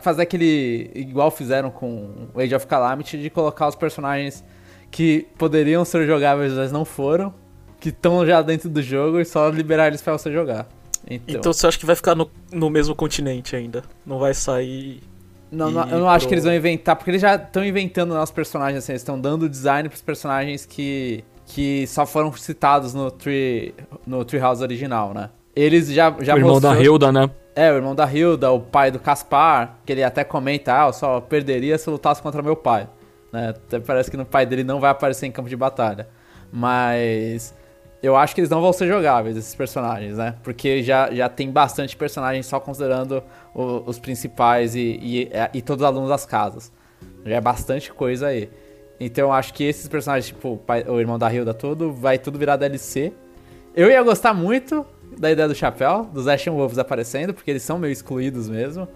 [0.00, 0.92] Fazer aquele.
[0.94, 4.44] Igual fizeram com Age of Calamity, de colocar os personagens
[4.92, 7.34] que poderiam ser jogáveis, mas não foram.
[7.80, 10.68] Que estão já dentro do jogo e só liberar eles pra você jogar.
[11.06, 13.82] Então, então você acha que vai ficar no, no mesmo continente ainda?
[14.06, 15.02] Não vai sair.
[15.50, 16.08] Não, não eu não pro...
[16.08, 19.20] acho que eles vão inventar, porque eles já estão inventando nossos personagens, assim, eles estão
[19.20, 23.74] dando design pros personagens que que só foram citados no Tree,
[24.06, 25.28] no Treehouse original, né?
[25.54, 26.74] Eles já, já O irmão mostrou...
[26.74, 27.30] da Hilda, né?
[27.54, 30.92] É, o irmão da Hilda, o pai do Caspar, que ele até comenta, ah, eu
[30.94, 32.88] só perderia se lutasse contra meu pai.
[33.30, 33.50] Né?
[33.50, 36.08] Até parece que no pai dele não vai aparecer em campo de batalha.
[36.50, 37.54] Mas
[38.02, 40.34] eu acho que eles não vão ser jogáveis, esses personagens, né?
[40.42, 43.22] Porque já, já tem bastante personagens só considerando
[43.54, 46.72] o, os principais e, e, e todos os alunos das casas.
[47.24, 48.50] Já é bastante coisa aí.
[48.98, 52.56] Então eu acho que esses personagens, tipo o, irmão da Hilda todo, vai tudo virar
[52.56, 53.12] DLC.
[53.74, 54.84] Eu ia gostar muito
[55.16, 58.88] da ideia do chapéu, dos Ashen Wolves aparecendo, porque eles são meio excluídos mesmo.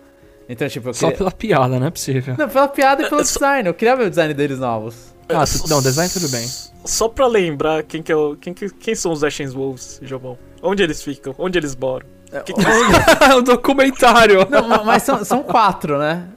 [0.48, 2.34] Então, tipo, Só pela piada, não é possível.
[2.38, 3.68] Não, pela piada e pelo design.
[3.68, 5.14] Eu queria ver o design deles novos.
[5.28, 5.68] Ah, tu...
[5.68, 6.48] não, design tudo bem.
[6.86, 8.36] Só pra lembrar quem, que é o...
[8.36, 8.70] quem, que...
[8.70, 10.38] quem são os Ashen Wolves, Jobão?
[10.62, 11.34] Onde eles ficam?
[11.38, 12.06] Onde eles moram?
[12.32, 12.60] É, que que
[13.36, 14.46] o documentário!
[14.50, 16.28] Não, mas são, são quatro, né?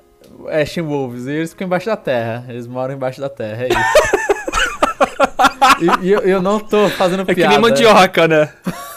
[0.47, 1.25] Ashen Wolves.
[1.25, 2.45] E eles ficam embaixo da terra.
[2.47, 3.79] Eles moram embaixo da terra, é isso.
[6.03, 7.41] e, e eu, eu, não tô fazendo piada.
[7.41, 8.53] É que nem mandioca, né?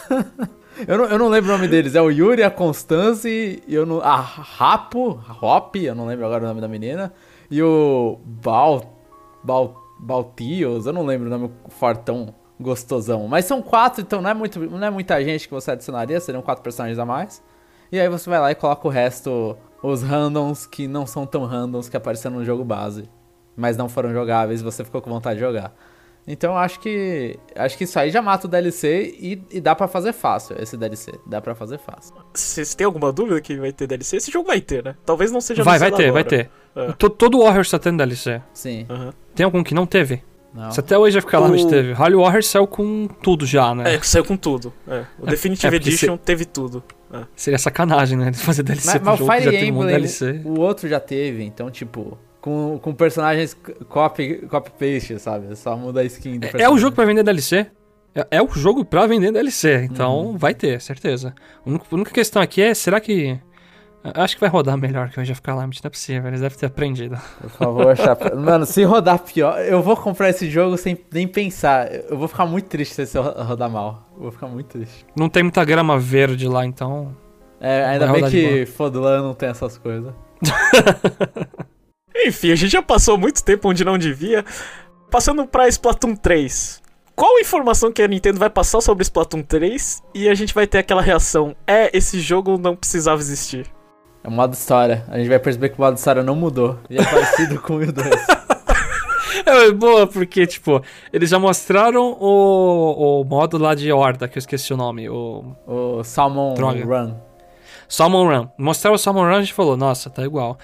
[0.86, 1.94] eu, não, eu não lembro o nome deles.
[1.94, 6.44] É o Yuri, a Constance, eu não, a Rapo, a Hop, eu não lembro agora
[6.44, 7.12] o nome da menina.
[7.50, 9.00] E o Bal,
[9.42, 13.28] Bal, Baltios, eu não lembro o nome fortão gostosão.
[13.28, 16.42] Mas são quatro, então não é, muito, não é muita gente que você adicionaria, seriam
[16.42, 17.42] quatro personagens a mais.
[17.90, 21.44] E aí você vai lá e coloca o resto os randoms que não são tão
[21.44, 23.09] randoms que apareceram no jogo base,
[23.57, 25.72] mas não foram jogáveis e você ficou com vontade de jogar.
[26.26, 29.88] Então acho que acho que isso aí já mata o DLC e, e dá para
[29.88, 31.12] fazer fácil esse DLC.
[31.26, 32.14] Dá para fazer fácil.
[32.32, 34.16] Vocês têm alguma dúvida que vai ter DLC?
[34.16, 34.94] Esse jogo vai ter, né?
[35.05, 36.12] Talvez não seja Vai, vai ter, agora.
[36.12, 36.50] vai ter.
[36.76, 36.92] É.
[36.92, 38.40] Todo Warriors tá tendo DLC.
[38.55, 38.86] Sim.
[38.88, 39.11] Uhum.
[39.35, 40.22] Tem algum que não teve?
[40.55, 40.70] Não.
[40.70, 41.68] Se até hoje ficar lá, o...
[41.68, 41.95] teve.
[41.95, 43.95] Holy Warriors saiu com tudo já, né?
[43.95, 44.72] É, saiu com tudo.
[44.87, 45.05] É.
[45.18, 46.22] O é, Definitive é Edition se...
[46.22, 46.85] teve tudo.
[47.12, 47.22] É.
[47.35, 48.33] Seria sacanagem, né?
[48.35, 50.43] Fazer DLC mas, pro mas jogo Fire já Emblem, um DLC.
[50.45, 52.18] O outro já teve, então, tipo...
[52.41, 53.57] Com, com personagens
[53.89, 55.55] copy, copy paste, sabe?
[55.55, 57.68] Só muda a skin do É, é o jogo pra vender DLC.
[58.14, 59.85] É, é, o jogo pra vender DLC.
[59.85, 60.37] Então, uhum.
[60.37, 61.35] vai ter, certeza.
[61.64, 63.39] A única, a única questão aqui é, será que
[64.05, 66.59] Acho que vai rodar melhor que o Age of Calamity, não é possível, eles devem
[66.59, 67.16] ter aprendido.
[67.40, 68.34] Por favor, chapa.
[68.36, 71.88] Mano, se rodar pior, eu vou comprar esse jogo sem nem pensar.
[71.92, 74.09] Eu vou ficar muito triste se rodar mal.
[74.16, 75.07] Eu vou ficar muito triste.
[75.16, 77.16] Não tem muita grama verde lá, então.
[77.61, 80.12] É, ainda bem que Fodlan não tem essas coisas.
[82.26, 84.44] Enfim, a gente já passou muito tempo onde não devia.
[85.11, 86.82] Passando pra Splatoon 3.
[87.14, 90.78] Qual informação que a Nintendo vai passar sobre Splatoon 3 e a gente vai ter
[90.78, 91.55] aquela reação?
[91.66, 93.70] É, esse jogo não precisava existir.
[94.24, 95.04] É o modo história.
[95.08, 96.78] A gente vai perceber que o modo história não mudou.
[96.88, 97.92] E é parecido com o 2.
[99.44, 104.40] É boa, porque, tipo, eles já mostraram o, o modo lá de Horda, que eu
[104.40, 105.08] esqueci o nome.
[105.08, 106.84] O, o Salmon Droga.
[106.84, 107.14] Run.
[107.88, 108.48] Salmon Run.
[108.58, 110.58] Mostraram o Salmon Run, a gente falou, nossa, tá igual.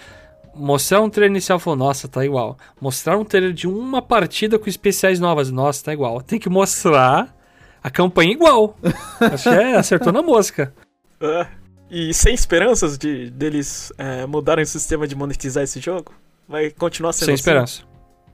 [0.55, 2.57] Mostrar um trailer inicial, falou, nossa, tá igual.
[2.81, 6.21] Mostrar um trailer de uma partida com especiais novas, nossa, tá igual.
[6.21, 7.35] Tem que mostrar
[7.83, 8.77] a campanha igual.
[9.21, 10.73] Acho que é, acertou na mosca.
[11.91, 16.13] E sem esperanças de deles é, mudarem o sistema de monetizar esse jogo?
[16.47, 17.41] Vai continuar sendo sem assim?
[17.41, 17.83] esperança.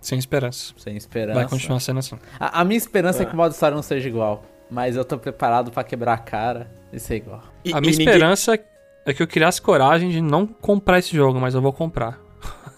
[0.01, 0.75] Sem esperança.
[0.77, 1.41] Sem esperança.
[1.41, 2.19] Vai continuar sendo assim.
[2.39, 3.23] A, a minha esperança é.
[3.23, 4.45] é que o modo história não seja igual.
[4.71, 7.43] Mas eu tô preparado para quebrar a cara e ser igual.
[7.65, 8.67] E, a minha esperança ninguém...
[9.07, 12.19] é que eu criasse coragem de não comprar esse jogo, mas eu vou comprar.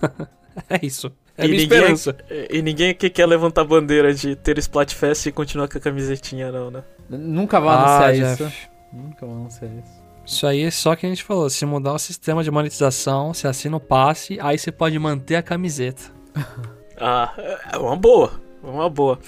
[0.69, 1.13] é isso.
[1.39, 2.17] É a minha ninguém, esperança.
[2.51, 6.51] E ninguém aqui quer levantar a bandeira de ter Splatfest e continuar com a camisetinha,
[6.51, 6.83] não, né?
[7.09, 8.43] Nunca vão ah, anunciar Jeff.
[8.45, 8.69] isso.
[8.93, 10.06] Nunca vão anunciar isso.
[10.27, 11.49] Isso aí é só que a gente falou.
[11.49, 15.43] Se mudar o sistema de monetização, você assina o passe, aí você pode manter a
[15.43, 16.03] camiseta.
[16.99, 17.33] ah,
[17.73, 18.33] é uma boa.
[18.63, 19.19] Uma boa.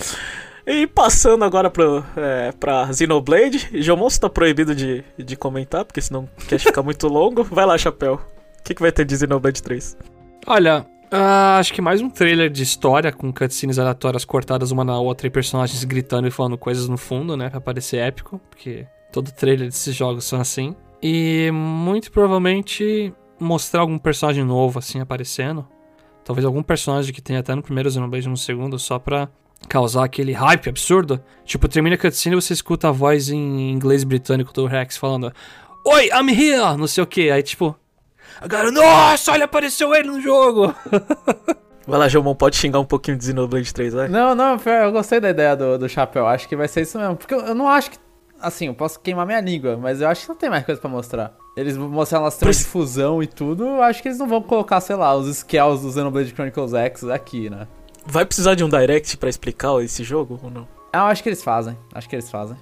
[0.67, 6.29] E passando agora pro, é, pra Xenoblade, Jomon está proibido de, de comentar, porque senão
[6.49, 7.45] quer ficar muito longo.
[7.45, 8.21] Vai lá, Chapéu.
[8.59, 9.97] O que, que vai ter de Xenoblade 3?
[10.47, 14.99] Olha, uh, acho que mais um trailer de história com cutscenes aleatórias cortadas uma na
[14.99, 17.49] outra e personagens gritando e falando coisas no fundo, né?
[17.49, 20.77] Pra parecer épico, porque todo trailer desses jogos são assim.
[21.03, 25.67] E muito provavelmente mostrar algum personagem novo assim aparecendo.
[26.25, 29.29] talvez algum personagem que tem até no primeiro Xenoblade e no segundo, só pra
[29.69, 31.23] causar aquele hype absurdo.
[31.45, 35.33] Tipo, termina a cutscene e você escuta a voz em inglês britânico do Rex falando
[35.85, 36.77] Oi, I'm here!
[36.77, 37.31] Não sei o que.
[37.31, 37.75] Aí, tipo,
[38.41, 40.75] agora, nossa, olha, apareceu ele no jogo!
[41.89, 44.09] Vai lá, Jomon, pode xingar um pouquinho de Xenoblade 3, vai?
[44.09, 46.27] Não, não, eu gostei da ideia do, do chapéu.
[46.27, 47.17] Acho que vai ser isso mesmo.
[47.17, 47.99] Porque eu, eu não acho que.
[48.41, 50.89] Assim, eu posso queimar minha língua, mas eu acho que não tem mais coisa pra
[50.89, 51.35] mostrar.
[51.57, 54.95] Eles mostraram as de fusão e tudo, eu acho que eles não vão colocar, sei
[54.95, 57.67] lá, os skills do Xenoblade Chronicles X aqui, né?
[58.07, 60.69] Vai precisar de um direct para explicar esse jogo ou não?
[60.93, 62.57] Eu acho que eles fazem, acho que eles fazem.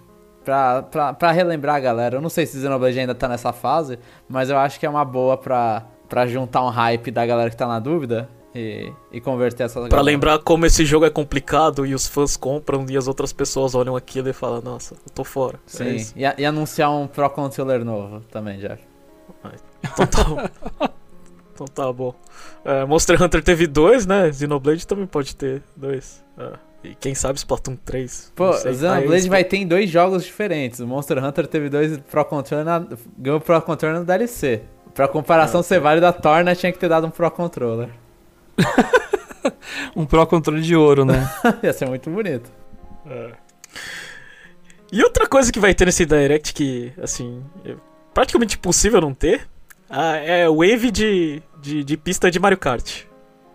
[0.45, 3.99] Pra, pra, pra relembrar a galera, eu não sei se Xenoblade ainda tá nessa fase,
[4.29, 7.57] mas eu acho que é uma boa pra, pra juntar um hype da galera que
[7.57, 11.95] tá na dúvida e, e converter essa Pra lembrar como esse jogo é complicado e
[11.95, 15.61] os fãs compram e as outras pessoas olham aquilo e falam, nossa, eu tô fora.
[15.67, 18.83] É Sim, é e, e, anunciar um Pro Controller novo também, Jeff.
[19.85, 20.51] Então tá,
[21.55, 22.15] então tá bom.
[22.65, 24.33] É, Monster Hunter teve dois, né?
[24.33, 26.25] Xenoblade também pode ter dois.
[26.39, 26.53] É.
[26.83, 28.33] E quem sabe Splatoon 3.
[28.35, 30.81] Pô, Xenoblade vai ter em dois jogos diferentes.
[30.81, 32.87] O Monster Hunter teve dois Pro Controller, na,
[33.19, 34.63] ganhou Pro Controller no DLC.
[34.95, 37.91] Pra comparação ah, ser válida, a Torna tinha que ter dado um Pro Controller.
[39.95, 41.29] um Pro Controle de ouro, né?
[41.63, 42.51] Ia ser muito bonito.
[43.07, 43.33] É.
[44.93, 47.75] E outra coisa que vai ter nesse Direct que, assim, é
[48.15, 49.49] praticamente impossível não ter,
[49.89, 53.05] ah, é Wave de, de, de, pista de Mario Kart.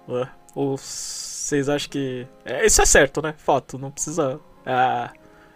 [0.10, 0.28] É.
[0.56, 2.28] Ou vocês acham que...
[2.46, 3.34] É, isso é certo, né?
[3.38, 4.40] Fato, não precisa...
[4.66, 5.12] Ah,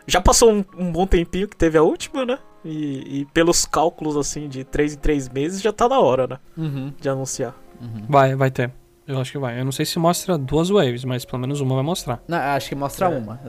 [0.07, 2.39] já passou um, um, bom tempinho que teve a última, né?
[2.63, 6.39] E, e, pelos cálculos, assim, de 3 em 3 meses, já tá na hora, né?
[6.57, 6.93] Uhum.
[6.99, 7.55] De anunciar.
[7.79, 8.05] Uhum.
[8.09, 8.71] Vai, vai ter.
[9.07, 9.59] Eu acho que vai.
[9.59, 12.21] Eu não sei se mostra duas waves, mas pelo menos uma vai mostrar.
[12.27, 13.09] Não, acho que mostra é.
[13.09, 13.39] uma.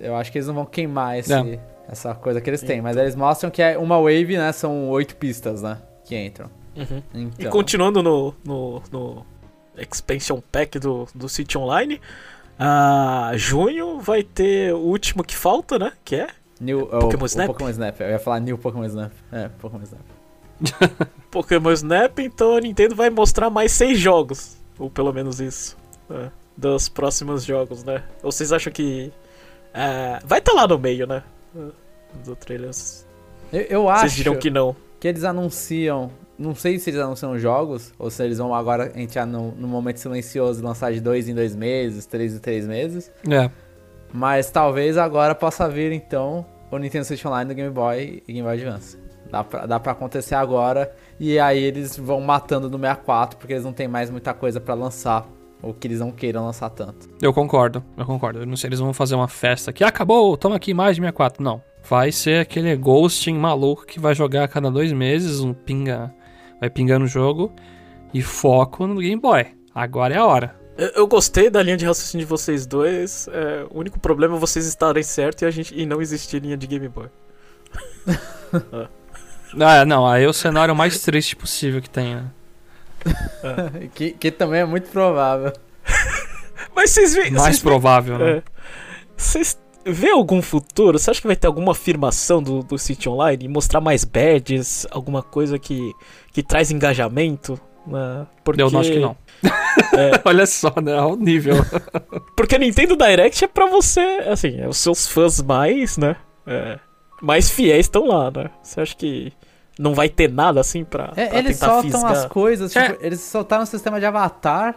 [0.00, 1.60] Eu acho que eles não vão queimar esse, é.
[1.88, 2.82] essa coisa que eles têm.
[2.82, 4.50] Mas eles mostram que é uma wave, né?
[4.52, 5.78] São oito pistas, né?
[6.04, 6.50] Que entram.
[6.76, 7.02] Uhum.
[7.14, 7.46] Então.
[7.46, 9.26] E continuando no, no, no,
[9.76, 12.00] Expansion Pack do, do City Online,
[12.58, 15.92] a junho vai ter o último que falta, né?
[16.04, 16.26] Que é?
[16.60, 17.48] New, Pokémon o, Snap?
[17.48, 18.00] O Pokémon Snap.
[18.00, 19.12] Eu ia falar New Pokémon Snap.
[19.30, 20.02] É, Pokémon Snap.
[21.30, 24.63] Pokémon Snap, então a Nintendo vai mostrar mais seis jogos.
[24.78, 25.76] Ou pelo menos isso.
[26.08, 28.02] Né, dos próximos jogos, né?
[28.22, 29.12] Ou vocês acham que.
[29.72, 31.22] É, vai estar tá lá no meio, né?
[32.24, 32.70] Do trailer.
[33.52, 34.02] Eu, eu acho.
[34.02, 34.74] Vocês dirão que não.
[35.00, 36.10] Que eles anunciam.
[36.38, 39.98] Não sei se eles anunciam jogos, ou se eles vão agora entrar no, no momento
[39.98, 43.10] silencioso e lançar de dois em dois meses, três em três meses.
[43.28, 43.48] É.
[44.12, 48.42] Mas talvez agora possa vir então o Nintendo Switch Online do Game Boy e Game
[48.42, 48.98] Boy Advance.
[49.30, 53.64] Dá pra, dá pra acontecer agora e aí eles vão matando no 64 porque eles
[53.64, 55.26] não tem mais muita coisa para lançar.
[55.62, 57.08] Ou que eles não queiram lançar tanto.
[57.22, 58.40] Eu concordo, eu concordo.
[58.40, 61.42] Eu não sei, eles vão fazer uma festa que acabou, toma aqui mais de 64.
[61.42, 61.62] Não.
[61.88, 66.14] Vai ser aquele ghosting maluco que vai jogar a cada dois meses, um pinga.
[66.60, 67.50] Vai pingando o jogo
[68.12, 69.46] e foco no Game Boy.
[69.74, 70.54] Agora é a hora.
[70.76, 73.28] Eu, eu gostei da linha de raciocínio de vocês dois.
[73.32, 76.56] É, o único problema é vocês estarem certos e, a gente, e não existir linha
[76.56, 77.08] de Game Boy.
[79.60, 79.84] ah.
[79.84, 82.24] Não, aí é o cenário mais triste possível que tem, né?
[83.42, 83.88] É.
[83.94, 85.52] que, que também é muito provável.
[86.74, 87.32] Mas vocês veem.
[87.32, 88.30] Mais provável, né?
[88.38, 88.42] É.
[89.16, 90.98] Vocês vê algum futuro?
[90.98, 93.48] Você acha que vai ter alguma afirmação do, do City Online?
[93.48, 94.86] Mostrar mais badges?
[94.90, 95.92] Alguma coisa que,
[96.32, 97.60] que traz engajamento?
[97.86, 98.26] Né?
[98.42, 98.62] Porque...
[98.62, 99.16] Eu não acho que não.
[99.92, 100.20] É...
[100.24, 100.96] Olha só, né?
[100.96, 101.56] Ao nível.
[102.36, 106.16] Porque a Nintendo Direct é pra você, assim, é os seus fãs mais, né?
[106.46, 106.78] É,
[107.20, 108.50] mais fiéis estão lá, né?
[108.62, 109.32] Você acha que
[109.78, 112.12] não vai ter nada assim pra, é, pra eles soltam fisgar?
[112.12, 112.88] as coisas, é.
[112.88, 114.76] tipo, eles soltaram o sistema de avatar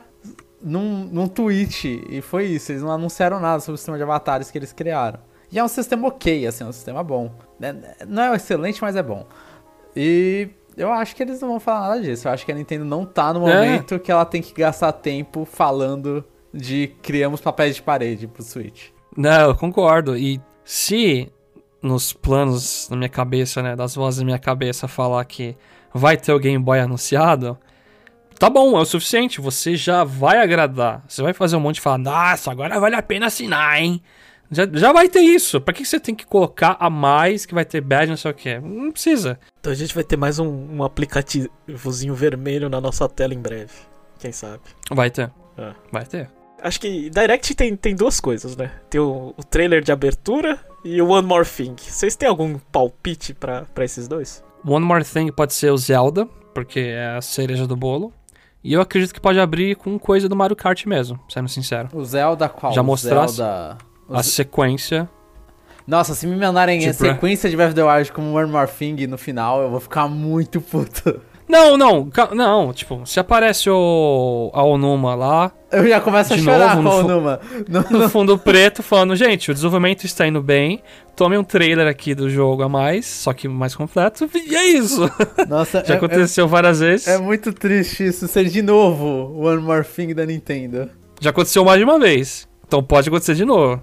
[0.62, 4.50] num, num tweet e foi isso, eles não anunciaram nada sobre o sistema de avatares
[4.50, 5.20] que eles criaram.
[5.52, 7.32] E é um sistema ok, assim, é um sistema bom.
[7.62, 9.26] É, não é excelente, mas é bom.
[9.96, 12.28] E eu acho que eles não vão falar nada disso.
[12.28, 13.56] Eu acho que a Nintendo não tá no é.
[13.56, 14.00] momento é.
[14.00, 16.24] que ela tem que gastar tempo falando
[16.54, 18.90] de criamos papéis de parede pro Switch.
[19.16, 20.18] Não, eu concordo.
[20.18, 21.32] E se
[21.88, 25.56] nos planos na minha cabeça, né, das vozes da minha cabeça falar que
[25.94, 27.58] vai ter o Game Boy anunciado,
[28.38, 31.04] tá bom, é o suficiente, você já vai agradar.
[31.08, 34.02] Você vai fazer um monte de falar, nossa, agora vale a pena assinar, hein?
[34.50, 35.60] Já, já vai ter isso.
[35.60, 38.34] Pra que você tem que colocar a mais que vai ter badge, não sei o
[38.34, 38.60] que?
[38.60, 39.40] Não precisa.
[39.60, 43.74] Então a gente vai ter mais um, um aplicativozinho vermelho na nossa tela em breve.
[44.20, 44.62] Quem sabe?
[44.90, 45.32] Vai ter.
[45.58, 45.74] É.
[45.92, 46.37] Vai ter.
[46.62, 48.72] Acho que Direct tem, tem duas coisas, né?
[48.90, 51.76] Tem o, o trailer de abertura e o One More Thing.
[51.78, 54.44] Vocês têm algum palpite para esses dois?
[54.66, 58.12] One More Thing pode ser o Zelda, porque é a cereja do bolo.
[58.64, 61.90] E eu acredito que pode abrir com coisa do Mario Kart mesmo, sendo sincero.
[61.94, 62.74] O Zelda qual?
[62.74, 63.78] Já mostrasse Zelda...
[64.10, 65.08] a sequência.
[65.86, 68.70] Nossa, se me mandarem tipo, a sequência de Breath of the Wild como One More
[68.70, 71.22] Thing no final, eu vou ficar muito puto.
[71.48, 75.52] Não, não, não, tipo, se aparece o a Onuma lá.
[75.72, 77.40] Eu já começo a chorar novo, com a Onuma.
[77.68, 80.82] No, no fundo preto, falando, gente, o desenvolvimento está indo bem.
[81.16, 84.30] Tome um trailer aqui do jogo a mais, só que mais completo.
[84.36, 85.10] E é isso.
[85.48, 87.08] Nossa, já é, aconteceu é, várias vezes.
[87.08, 90.90] É muito triste isso ser de novo One More Thing da Nintendo.
[91.20, 92.48] Já aconteceu mais de uma vez.
[92.68, 93.82] Então pode acontecer de novo.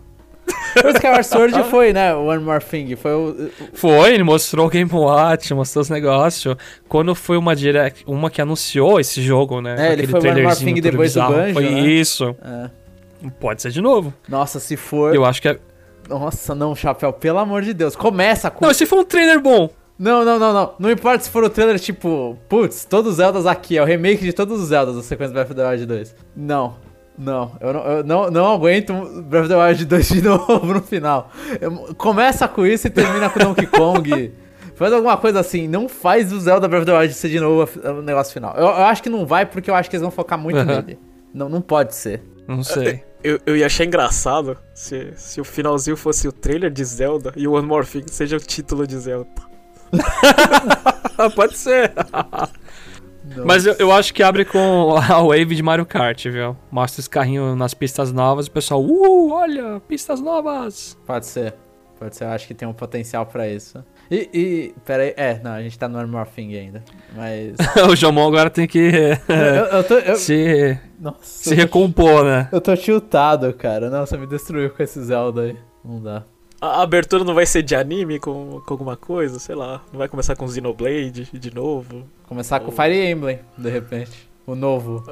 [0.84, 2.14] O Skyward Sword foi, né?
[2.14, 2.96] One More Thing.
[2.96, 3.50] Foi o.
[3.72, 6.56] Foi, ele mostrou o Game Watch, mostrou os negócios.
[6.88, 9.90] Quando foi uma direct, uma que anunciou esse jogo, né?
[9.90, 11.34] É, ele foi One More Thing depois bizarro.
[11.34, 11.80] do Banjo, Foi né?
[11.80, 12.36] isso.
[12.42, 12.70] É.
[13.40, 14.12] Pode ser de novo.
[14.28, 15.14] Nossa, se for.
[15.14, 15.58] Eu acho que é.
[16.08, 17.96] Nossa, não, Chapéu, pelo amor de Deus.
[17.96, 18.64] Começa com.
[18.64, 19.70] Não, se for um trailer bom.
[19.98, 20.74] Não, não, não, não.
[20.78, 24.24] Não importa se for o trailer tipo, putz, todos os Zeldas aqui, é o remake
[24.24, 26.16] de todos os Zeldas da sequência Breath of the Wild 2.
[26.36, 26.74] Não.
[27.16, 28.92] Não, eu não, eu não, não aguento
[29.22, 31.30] Breath of the Wild 2 de novo no final.
[31.60, 34.32] Eu, começa com isso e termina com Donkey Kong.
[34.74, 37.70] Faz alguma coisa assim, não faz o Zelda Breath of the Wild ser de novo
[37.80, 38.56] o negócio final.
[38.56, 40.64] Eu, eu, acho que não vai porque eu acho que eles vão focar muito uhum.
[40.64, 40.98] nele.
[41.32, 42.24] Não, não pode ser.
[42.48, 43.04] Não sei.
[43.22, 47.46] Eu, eu ia achar engraçado se, se o finalzinho fosse o trailer de Zelda e
[47.46, 49.30] o One More Thing seja o título de Zelda.
[51.36, 51.92] pode ser.
[53.44, 56.56] Mas eu, eu, acho que abre com a wave de Mario Kart, viu?
[56.70, 60.98] Mostra os carrinhos nas pistas novas e o pessoal, uh, olha, pistas novas.
[61.06, 61.54] Pode ser.
[61.98, 63.82] Pode ser, eu acho que tem um potencial para isso.
[64.10, 66.84] E, e, pera aí, é, não, a gente tá no Armor Thing ainda,
[67.16, 67.56] mas...
[67.88, 68.78] o Jomon agora tem que
[69.28, 70.16] eu, eu tô, eu...
[70.16, 72.48] se, Nossa, se recompor, né?
[72.52, 76.24] Eu tô tiltado, cara, nossa, me destruiu com esse Zelda aí, não dá.
[76.64, 79.82] A abertura não vai ser de anime com, com alguma coisa, sei lá.
[79.92, 82.06] Não vai começar com Xenoblade de novo.
[82.26, 82.66] Começar Ou...
[82.66, 84.30] com Fire Emblem, de repente.
[84.46, 85.04] O novo.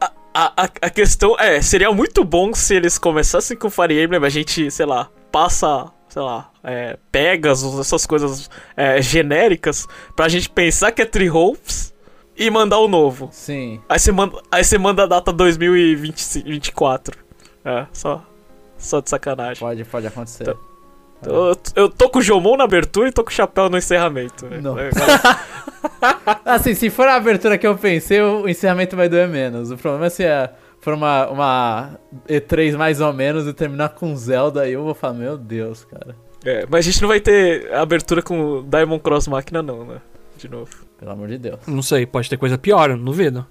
[0.00, 4.28] A, a, a questão é, seria muito bom se eles começassem com Fire Emblem, a
[4.28, 10.92] gente, sei lá, passa, sei lá, é, Pegasus, essas coisas é, genéricas, pra gente pensar
[10.92, 11.92] que é Tree Hopes
[12.36, 13.30] e mandar o novo.
[13.32, 13.80] Sim.
[13.88, 17.18] Aí você manda, aí você manda a data 2024.
[17.64, 18.24] É, só,
[18.78, 19.58] só de sacanagem.
[19.58, 20.44] Pode, pode acontecer.
[20.44, 20.73] Então,
[21.26, 24.46] eu, eu tô com o Jomon na abertura e tô com o chapéu no encerramento.
[24.46, 24.60] Né?
[24.60, 24.78] Não.
[24.78, 24.90] É,
[26.44, 29.70] assim, se for a abertura que eu pensei, o encerramento vai doer menos.
[29.70, 30.50] O problema é se é,
[30.80, 31.98] for uma, uma
[32.28, 36.14] E3 mais ou menos e terminar com Zelda, aí eu vou falar, meu Deus, cara.
[36.44, 40.00] É, mas a gente não vai ter abertura com Diamond Cross Máquina, não, né?
[40.36, 40.70] De novo.
[40.98, 41.60] Pelo amor de Deus.
[41.66, 43.46] Não sei, pode ter coisa pior, eu não duvido.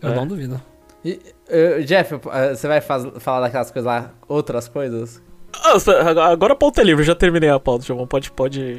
[0.00, 0.14] Eu é.
[0.14, 0.60] não duvido.
[1.04, 2.14] E, uh, Jeff,
[2.50, 5.22] você vai faz, falar daquelas coisas lá, outras coisas?
[5.52, 8.06] Ah, agora a pauta é livre, já terminei a pauta, João.
[8.06, 8.78] Pode, pode,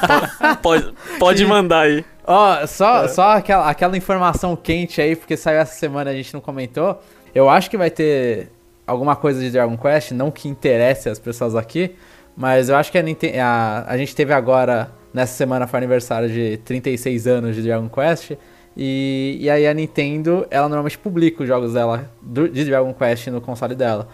[0.62, 2.04] pode, pode mandar aí.
[2.26, 3.08] Ó, oh, só, é.
[3.08, 7.00] só aquela, aquela informação quente aí, porque saiu essa semana a gente não comentou.
[7.34, 8.50] Eu acho que vai ter
[8.86, 11.94] alguma coisa de Dragon Quest, não que interesse as pessoas aqui,
[12.36, 13.02] mas eu acho que a,
[13.44, 18.32] a, a gente teve agora, nessa semana, foi aniversário de 36 anos de Dragon Quest.
[18.76, 23.40] E, e aí a Nintendo, ela normalmente publica os jogos dela de Dragon Quest no
[23.40, 24.08] console dela.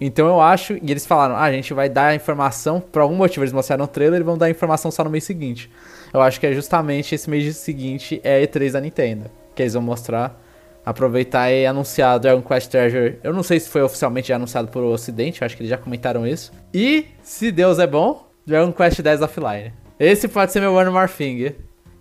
[0.00, 3.14] Então eu acho, e eles falaram, ah, a gente vai dar a informação, por algum
[3.14, 5.70] motivo eles mostraram no trailer e vão dar a informação só no mês seguinte.
[6.12, 9.74] Eu acho que é justamente esse mês seguinte é a E3 da Nintendo, que eles
[9.74, 10.40] vão mostrar,
[10.84, 13.18] aproveitar e anunciar Dragon Quest Treasure.
[13.22, 15.78] Eu não sei se foi oficialmente já anunciado por o Ocidente, acho que eles já
[15.78, 16.52] comentaram isso.
[16.72, 19.72] E, se Deus é bom, Dragon Quest 10 Offline.
[19.98, 21.54] Esse pode ser meu One More Thing.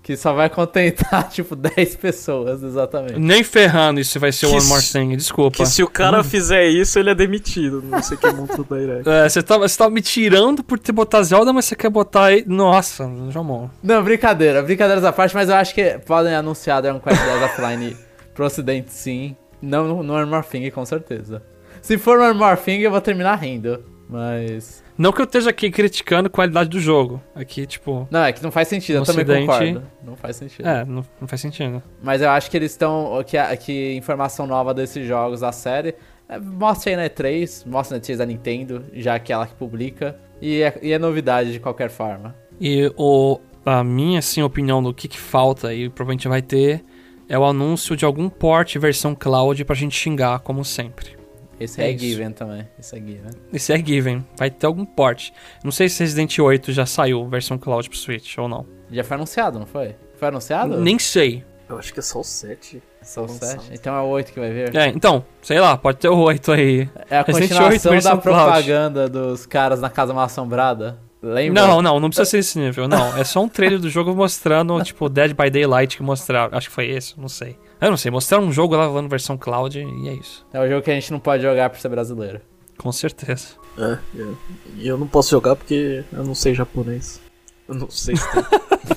[0.04, 3.18] Que só vai contentar, tipo, 10 pessoas, exatamente.
[3.18, 5.56] Nem ferrando isso vai ser o One More Thing, desculpa.
[5.56, 6.24] Que se o cara hum.
[6.26, 7.82] fizer isso, ele é demitido.
[7.82, 9.10] Não sei que monta da Direct.
[9.10, 12.26] É, você tava, você tava me tirando por ter botado Zelda, mas você quer botar
[12.26, 12.44] aí.
[12.46, 13.70] Nossa, Jamon.
[13.82, 14.62] Não, brincadeira.
[14.62, 17.96] Brincadeiras à parte, mas eu acho que podem anunciar Dragon Quest 10 Offline
[18.34, 19.38] pro ocidente, sim.
[19.62, 21.42] Não no One More Thing, com certeza.
[21.82, 23.86] Se for no One More Thing, eu vou terminar rindo.
[24.10, 24.83] Mas.
[24.98, 27.22] Não que eu esteja aqui criticando a qualidade do jogo.
[27.36, 28.08] Aqui, tipo.
[28.12, 29.84] Não, é que não faz sentido, eu também concordo.
[30.04, 30.68] Não faz sentido.
[30.68, 31.82] É, não, não faz sentido.
[32.02, 33.24] Mas eu acho que eles estão.
[33.26, 35.96] Que, que informação nova desses jogos da série.
[36.30, 39.56] É, mostra aí na E3, mostra na E3 da Nintendo, já que é ela que
[39.56, 40.18] publica.
[40.42, 42.36] E é, e é novidade de qualquer forma.
[42.60, 46.84] E o, a minha assim, opinião do que, que falta e provavelmente vai ter
[47.28, 51.23] é o anúncio de algum port versão cloud pra gente xingar, como sempre.
[51.60, 52.68] Esse é, é given também.
[52.80, 53.32] Esse é given.
[53.52, 54.26] Esse é given.
[54.38, 55.30] Vai ter algum port.
[55.64, 58.66] Não sei se Resident 8 já saiu, versão cloud pro Switch ou não.
[58.92, 59.96] Já foi anunciado, não foi?
[60.16, 60.80] Foi anunciado?
[60.80, 61.44] Nem sei.
[61.70, 62.82] Eu acho que é só o 7.
[63.02, 63.70] Só o 7?
[63.72, 64.76] Então é o 8 que vai vir?
[64.76, 66.90] É, então, sei lá, pode ter o 8 aí.
[67.10, 69.30] É a Resident continuação 8, da propaganda cloud.
[69.30, 71.00] dos caras na Casa Mal Assombrada.
[71.22, 71.66] Lembra?
[71.66, 73.18] Não, não, não precisa ser esse nível, não.
[73.18, 76.56] É só um trailer do jogo mostrando, tipo, Dead by Daylight que mostraram.
[76.56, 77.58] Acho que foi esse, não sei.
[77.84, 80.46] Eu não sei, mostraram um jogo lá falando versão cloud e é isso.
[80.54, 82.40] É o jogo que a gente não pode jogar por ser brasileiro.
[82.78, 83.56] Com certeza.
[83.78, 84.34] É, é.
[84.78, 87.20] e eu não posso jogar porque eu não sei japonês.
[87.68, 88.26] Eu não sei se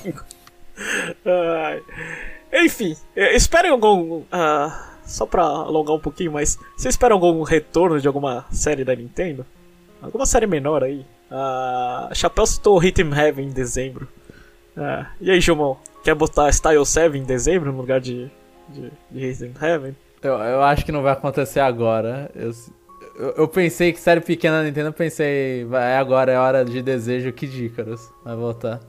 [0.01, 0.15] tem.
[2.63, 4.19] Enfim, esperem algum.
[4.19, 4.71] Uh,
[5.03, 9.45] só pra alongar um pouquinho, mas você espera algum retorno de alguma série da Nintendo?
[10.01, 11.05] Alguma série menor aí?
[11.29, 14.07] Uh, Chapéu citou Hit Heaven em dezembro.
[14.77, 15.75] Uh, e aí, Jomon?
[16.05, 18.31] Quer botar Style 7 em dezembro no lugar de,
[18.69, 19.95] de, de Heaven?
[20.21, 22.29] Eu, eu acho que não vai acontecer agora.
[22.35, 22.51] Eu,
[23.17, 26.81] eu, eu pensei que série pequena da Nintendo, eu pensei, vai, agora é hora de
[26.81, 28.79] desejo que Dícaros vai voltar.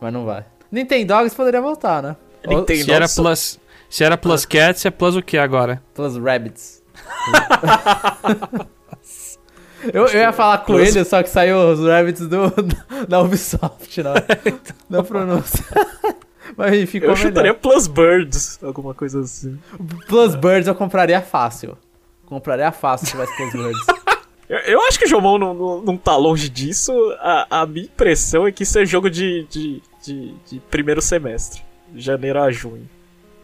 [0.00, 0.44] Mas não vai.
[0.70, 2.16] Nintendo Dogs poderia voltar, né?
[2.46, 5.80] Nintendo se era plus, se era plus cats, é plus o que agora?
[5.94, 6.82] Plus rabbits.
[9.92, 12.52] eu, eu ia falar coelho, só que saiu os rabbits do,
[13.08, 14.14] da Ubisoft na,
[14.88, 15.64] na pronúncia.
[16.56, 19.58] Mas ficou Eu chutaria Plus Birds, alguma coisa assim.
[20.06, 21.76] Plus Birds eu compraria fácil.
[22.26, 23.86] Compraria fácil se tivesse Plus Birds.
[24.48, 26.92] eu, eu, acho que o Jomon não, não, não tá longe disso.
[27.20, 31.62] A, a minha impressão é que isso é jogo de, de, de, de primeiro semestre.
[31.94, 32.88] Janeiro a junho.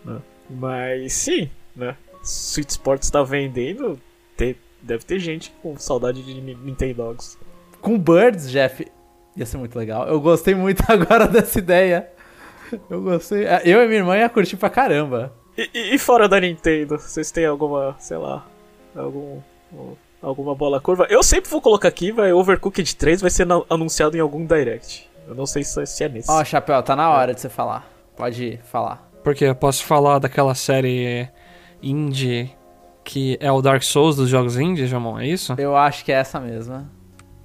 [0.05, 0.19] Né?
[0.49, 1.97] Mas sim, né?
[2.23, 4.01] Sweet Sports tá vendendo.
[4.37, 7.39] Tem, deve ter gente com saudade de Nintendo Dogs.
[7.81, 8.87] Com Birds, Jeff,
[9.37, 10.07] ia ser muito legal.
[10.09, 12.09] Eu gostei muito agora dessa ideia.
[12.89, 13.45] Eu gostei.
[13.45, 15.33] É, eu e minha irmã ia curtir pra caramba.
[15.57, 18.47] E, e, fora da Nintendo, vocês têm alguma, sei lá,
[18.95, 19.41] algum,
[20.23, 21.07] alguma bola curva?
[21.11, 25.11] Eu sempre vou colocar aqui, vai, Overcooked 3 vai ser anunciado em algum Direct.
[25.27, 26.31] Eu não sei se, é nesse.
[26.31, 27.91] Ó, oh, Chapéu, tá na hora de você falar.
[28.17, 29.11] Pode falar.
[29.25, 31.29] Porque eu posso falar daquela série
[31.83, 32.57] indie
[33.09, 35.55] que é o Dark Souls dos jogos indie, Jamon, é isso?
[35.57, 36.91] Eu acho que é essa mesma.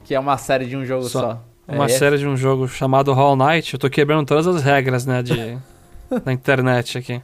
[0.03, 1.21] Que é uma série de um jogo só.
[1.21, 1.41] só.
[1.68, 3.74] Uma é série de um jogo chamado Hollow Knight.
[3.74, 5.57] Eu tô quebrando todas as regras, né, de,
[6.24, 7.22] da internet aqui.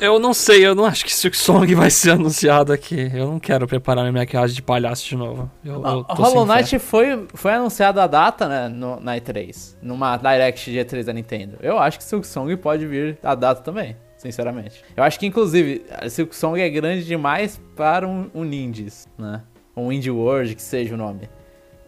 [0.00, 3.10] Eu não sei, eu não acho que Silk Song vai ser anunciado aqui.
[3.12, 5.50] Eu não quero preparar minha maquiagem de palhaço de novo.
[5.64, 9.74] Eu, eu Hollow Knight foi, foi anunciado a data, né, no, na E3.
[9.82, 11.56] Numa Direct de E3 da Nintendo.
[11.60, 14.84] Eu acho que Silk Song pode vir a data também, sinceramente.
[14.96, 19.42] Eu acho que, inclusive, Silk Song é grande demais para um, um Nindies, né?
[19.76, 21.28] Um Indie World, que seja o nome.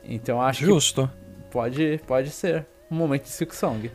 [0.05, 1.09] Então acho Justo.
[1.09, 1.20] que
[1.51, 2.67] Pode, pode ser.
[2.91, 3.91] Um momento de Silk Song.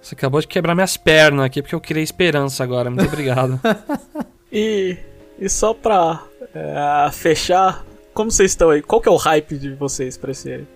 [0.00, 2.90] Você acabou de quebrar minhas pernas aqui porque eu criei esperança agora.
[2.90, 3.60] Muito obrigado.
[4.50, 4.96] e,
[5.38, 6.24] e só pra
[6.54, 8.82] é, fechar, como vocês estão aí?
[8.82, 10.66] Qual que é o hype de vocês pra esse,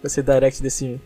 [0.00, 1.00] pra esse direct desse,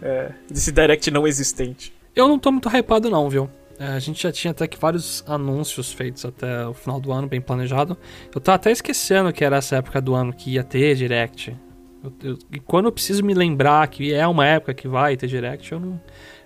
[0.00, 1.92] é, desse direct não existente?
[2.14, 3.50] Eu não tô muito hypado não, viu?
[3.78, 7.26] É, a gente já tinha até que vários anúncios feitos até o final do ano,
[7.26, 7.98] bem planejado.
[8.32, 11.56] Eu tô até esquecendo que era essa época do ano que ia ter direct.
[12.02, 15.26] Eu, eu, e quando eu preciso me lembrar que é uma época que vai ter
[15.26, 16.00] direct, eu não,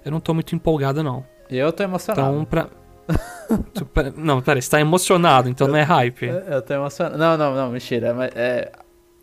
[0.05, 1.25] eu não tô muito empolgado, não.
[1.51, 2.31] Eu tô emocionado.
[2.31, 2.69] Então, pra.
[4.17, 6.27] não, pera, você tá emocionado, então eu, não é hype.
[6.27, 7.17] Eu, eu tô emocionado.
[7.17, 8.13] Não, não, não, mentira.
[8.13, 8.71] Mas, é,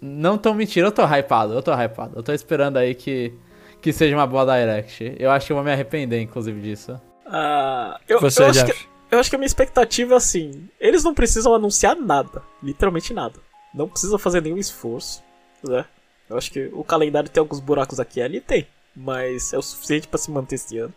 [0.02, 2.14] não tô mentindo, eu tô hypado, eu tô hypado.
[2.16, 3.34] Eu tô esperando aí que,
[3.82, 5.16] que seja uma boa direct.
[5.20, 6.94] Eu acho que eu vou me arrepender, inclusive, disso.
[7.26, 8.76] Uh, eu, Você, eu, acho que,
[9.12, 13.40] eu acho que a minha expectativa é assim: eles não precisam anunciar nada, literalmente nada.
[13.74, 15.24] Não precisam fazer nenhum esforço,
[15.64, 15.86] né?
[16.34, 18.68] Eu acho que o calendário tem alguns buracos aqui ali, tem.
[18.96, 20.94] Mas é o suficiente para se manter esse ano.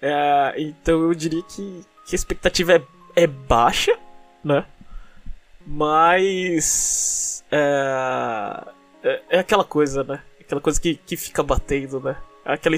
[0.00, 2.82] É, então eu diria que, que a expectativa é,
[3.14, 3.98] é baixa,
[4.44, 4.66] né?
[5.66, 7.42] Mas.
[7.50, 8.64] É,
[9.02, 10.22] é, é, aquela coisa, né?
[10.40, 12.16] Aquela coisa que, que fica batendo, né?
[12.44, 12.76] Aquela,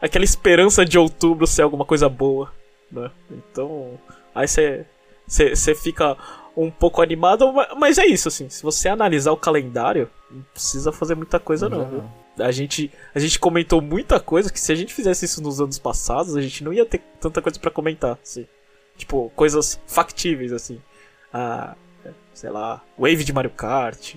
[0.00, 2.52] aquela esperança de outubro ser alguma coisa boa,
[2.90, 3.10] né?
[3.30, 3.98] Então.
[4.34, 6.16] Aí você fica
[6.56, 8.48] um pouco animado, mas é isso, assim.
[8.48, 12.04] Se você analisar o calendário, não precisa fazer muita coisa, não, viu?
[12.38, 15.78] A gente, a gente comentou muita coisa que se a gente fizesse isso nos anos
[15.78, 18.46] passados, a gente não ia ter tanta coisa para comentar, assim.
[18.96, 20.80] Tipo, coisas factíveis, assim.
[21.32, 21.74] Ah,
[22.32, 24.16] sei lá, Wave de Mario Kart,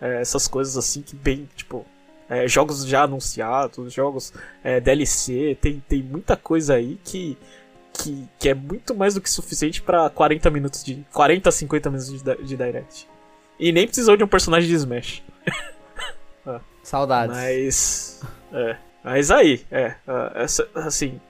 [0.00, 1.86] é, essas coisas assim que bem, tipo,
[2.28, 7.36] é, jogos já anunciados, jogos é, DLC, tem, tem muita coisa aí que
[7.96, 11.04] que, que é muito mais do que suficiente para 40 minutos de.
[11.12, 13.08] 40 a 50 minutos de, de Direct.
[13.58, 15.22] E nem precisou de um personagem de Smash.
[16.46, 16.60] ah.
[16.82, 17.36] Saudades.
[17.36, 18.22] Mas.
[18.52, 18.76] É.
[19.02, 19.94] Mas aí, é.
[20.34, 21.20] Essa, assim.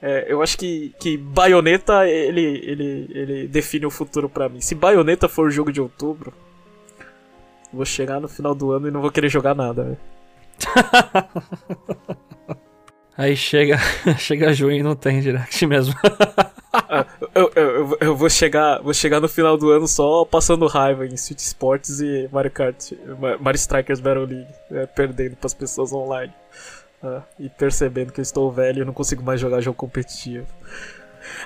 [0.00, 4.60] É, eu acho que, que Bayonetta ele, ele, ele define o futuro para mim.
[4.60, 6.32] Se Bayonetta for o jogo de outubro,
[7.72, 9.84] vou chegar no final do ano e não vou querer jogar nada.
[9.84, 9.96] Né?
[13.18, 13.76] Aí chega,
[14.16, 15.94] chega junho e não tem direct mesmo.
[16.70, 17.04] Ah,
[17.34, 21.14] eu, eu, eu, vou chegar vou chegar no final do ano só passando raiva em
[21.14, 22.92] Street Sports e Mario Kart,
[23.40, 26.32] Mario Strikers Battle League, né, perdendo para as pessoas online.
[27.02, 30.46] Uh, e percebendo que eu estou velho e não consigo mais jogar jogo competitivo.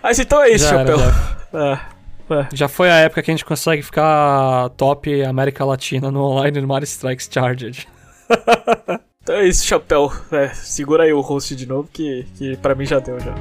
[0.03, 0.99] Mas então é isso, já Chapéu.
[0.99, 1.87] já.
[2.29, 6.61] Uh, já foi a época que a gente consegue ficar top América Latina no online
[6.61, 7.89] no Mario Strikes Charged.
[9.23, 10.13] Então é isso, Chapéu.
[10.31, 13.35] É, segura aí o host de novo que, que pra mim já deu já.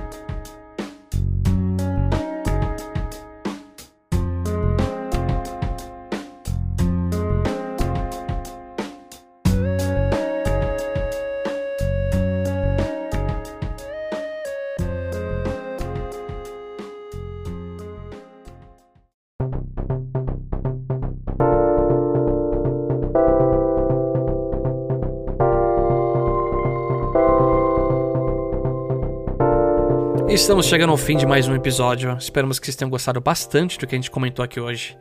[30.51, 32.13] Estamos chegando ao fim de mais um episódio.
[32.19, 34.97] Esperamos que vocês tenham gostado bastante do que a gente comentou aqui hoje.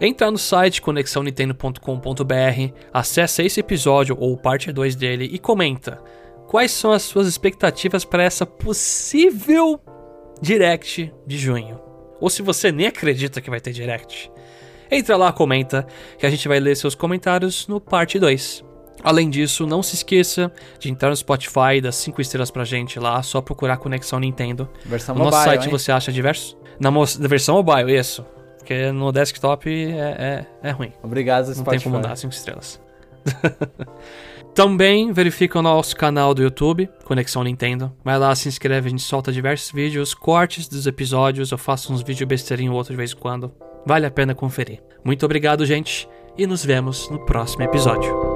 [0.00, 6.02] Entra no site conexãonintendo.com.br, acessa esse episódio ou parte 2 dele e comenta
[6.48, 9.80] quais são as suas expectativas para essa possível
[10.42, 11.80] Direct de junho.
[12.20, 14.32] Ou se você nem acredita que vai ter Direct.
[14.90, 15.86] Entra lá, comenta,
[16.18, 18.67] que a gente vai ler seus comentários no parte 2.
[19.02, 22.98] Além disso, não se esqueça de entrar no Spotify e dar 5 estrelas pra gente
[22.98, 24.68] lá, só procurar Conexão Nintendo.
[24.84, 25.70] Versão no mobile, nosso site hein?
[25.70, 26.56] você acha diversos.
[26.80, 28.24] Na, na versão mobile, isso.
[28.58, 30.92] Porque no desktop é, é, é ruim.
[31.02, 31.84] Obrigado, Não Spotify.
[31.84, 32.80] tem como dar 5 estrelas.
[34.54, 37.92] Também verifica o nosso canal do YouTube, Conexão Nintendo.
[38.04, 42.02] Vai lá, se inscreve, a gente solta diversos vídeos, cortes dos episódios, eu faço uns
[42.02, 43.52] vídeos besteirinho outro de vez em quando.
[43.86, 44.82] Vale a pena conferir.
[45.04, 48.27] Muito obrigado, gente, e nos vemos no próximo episódio.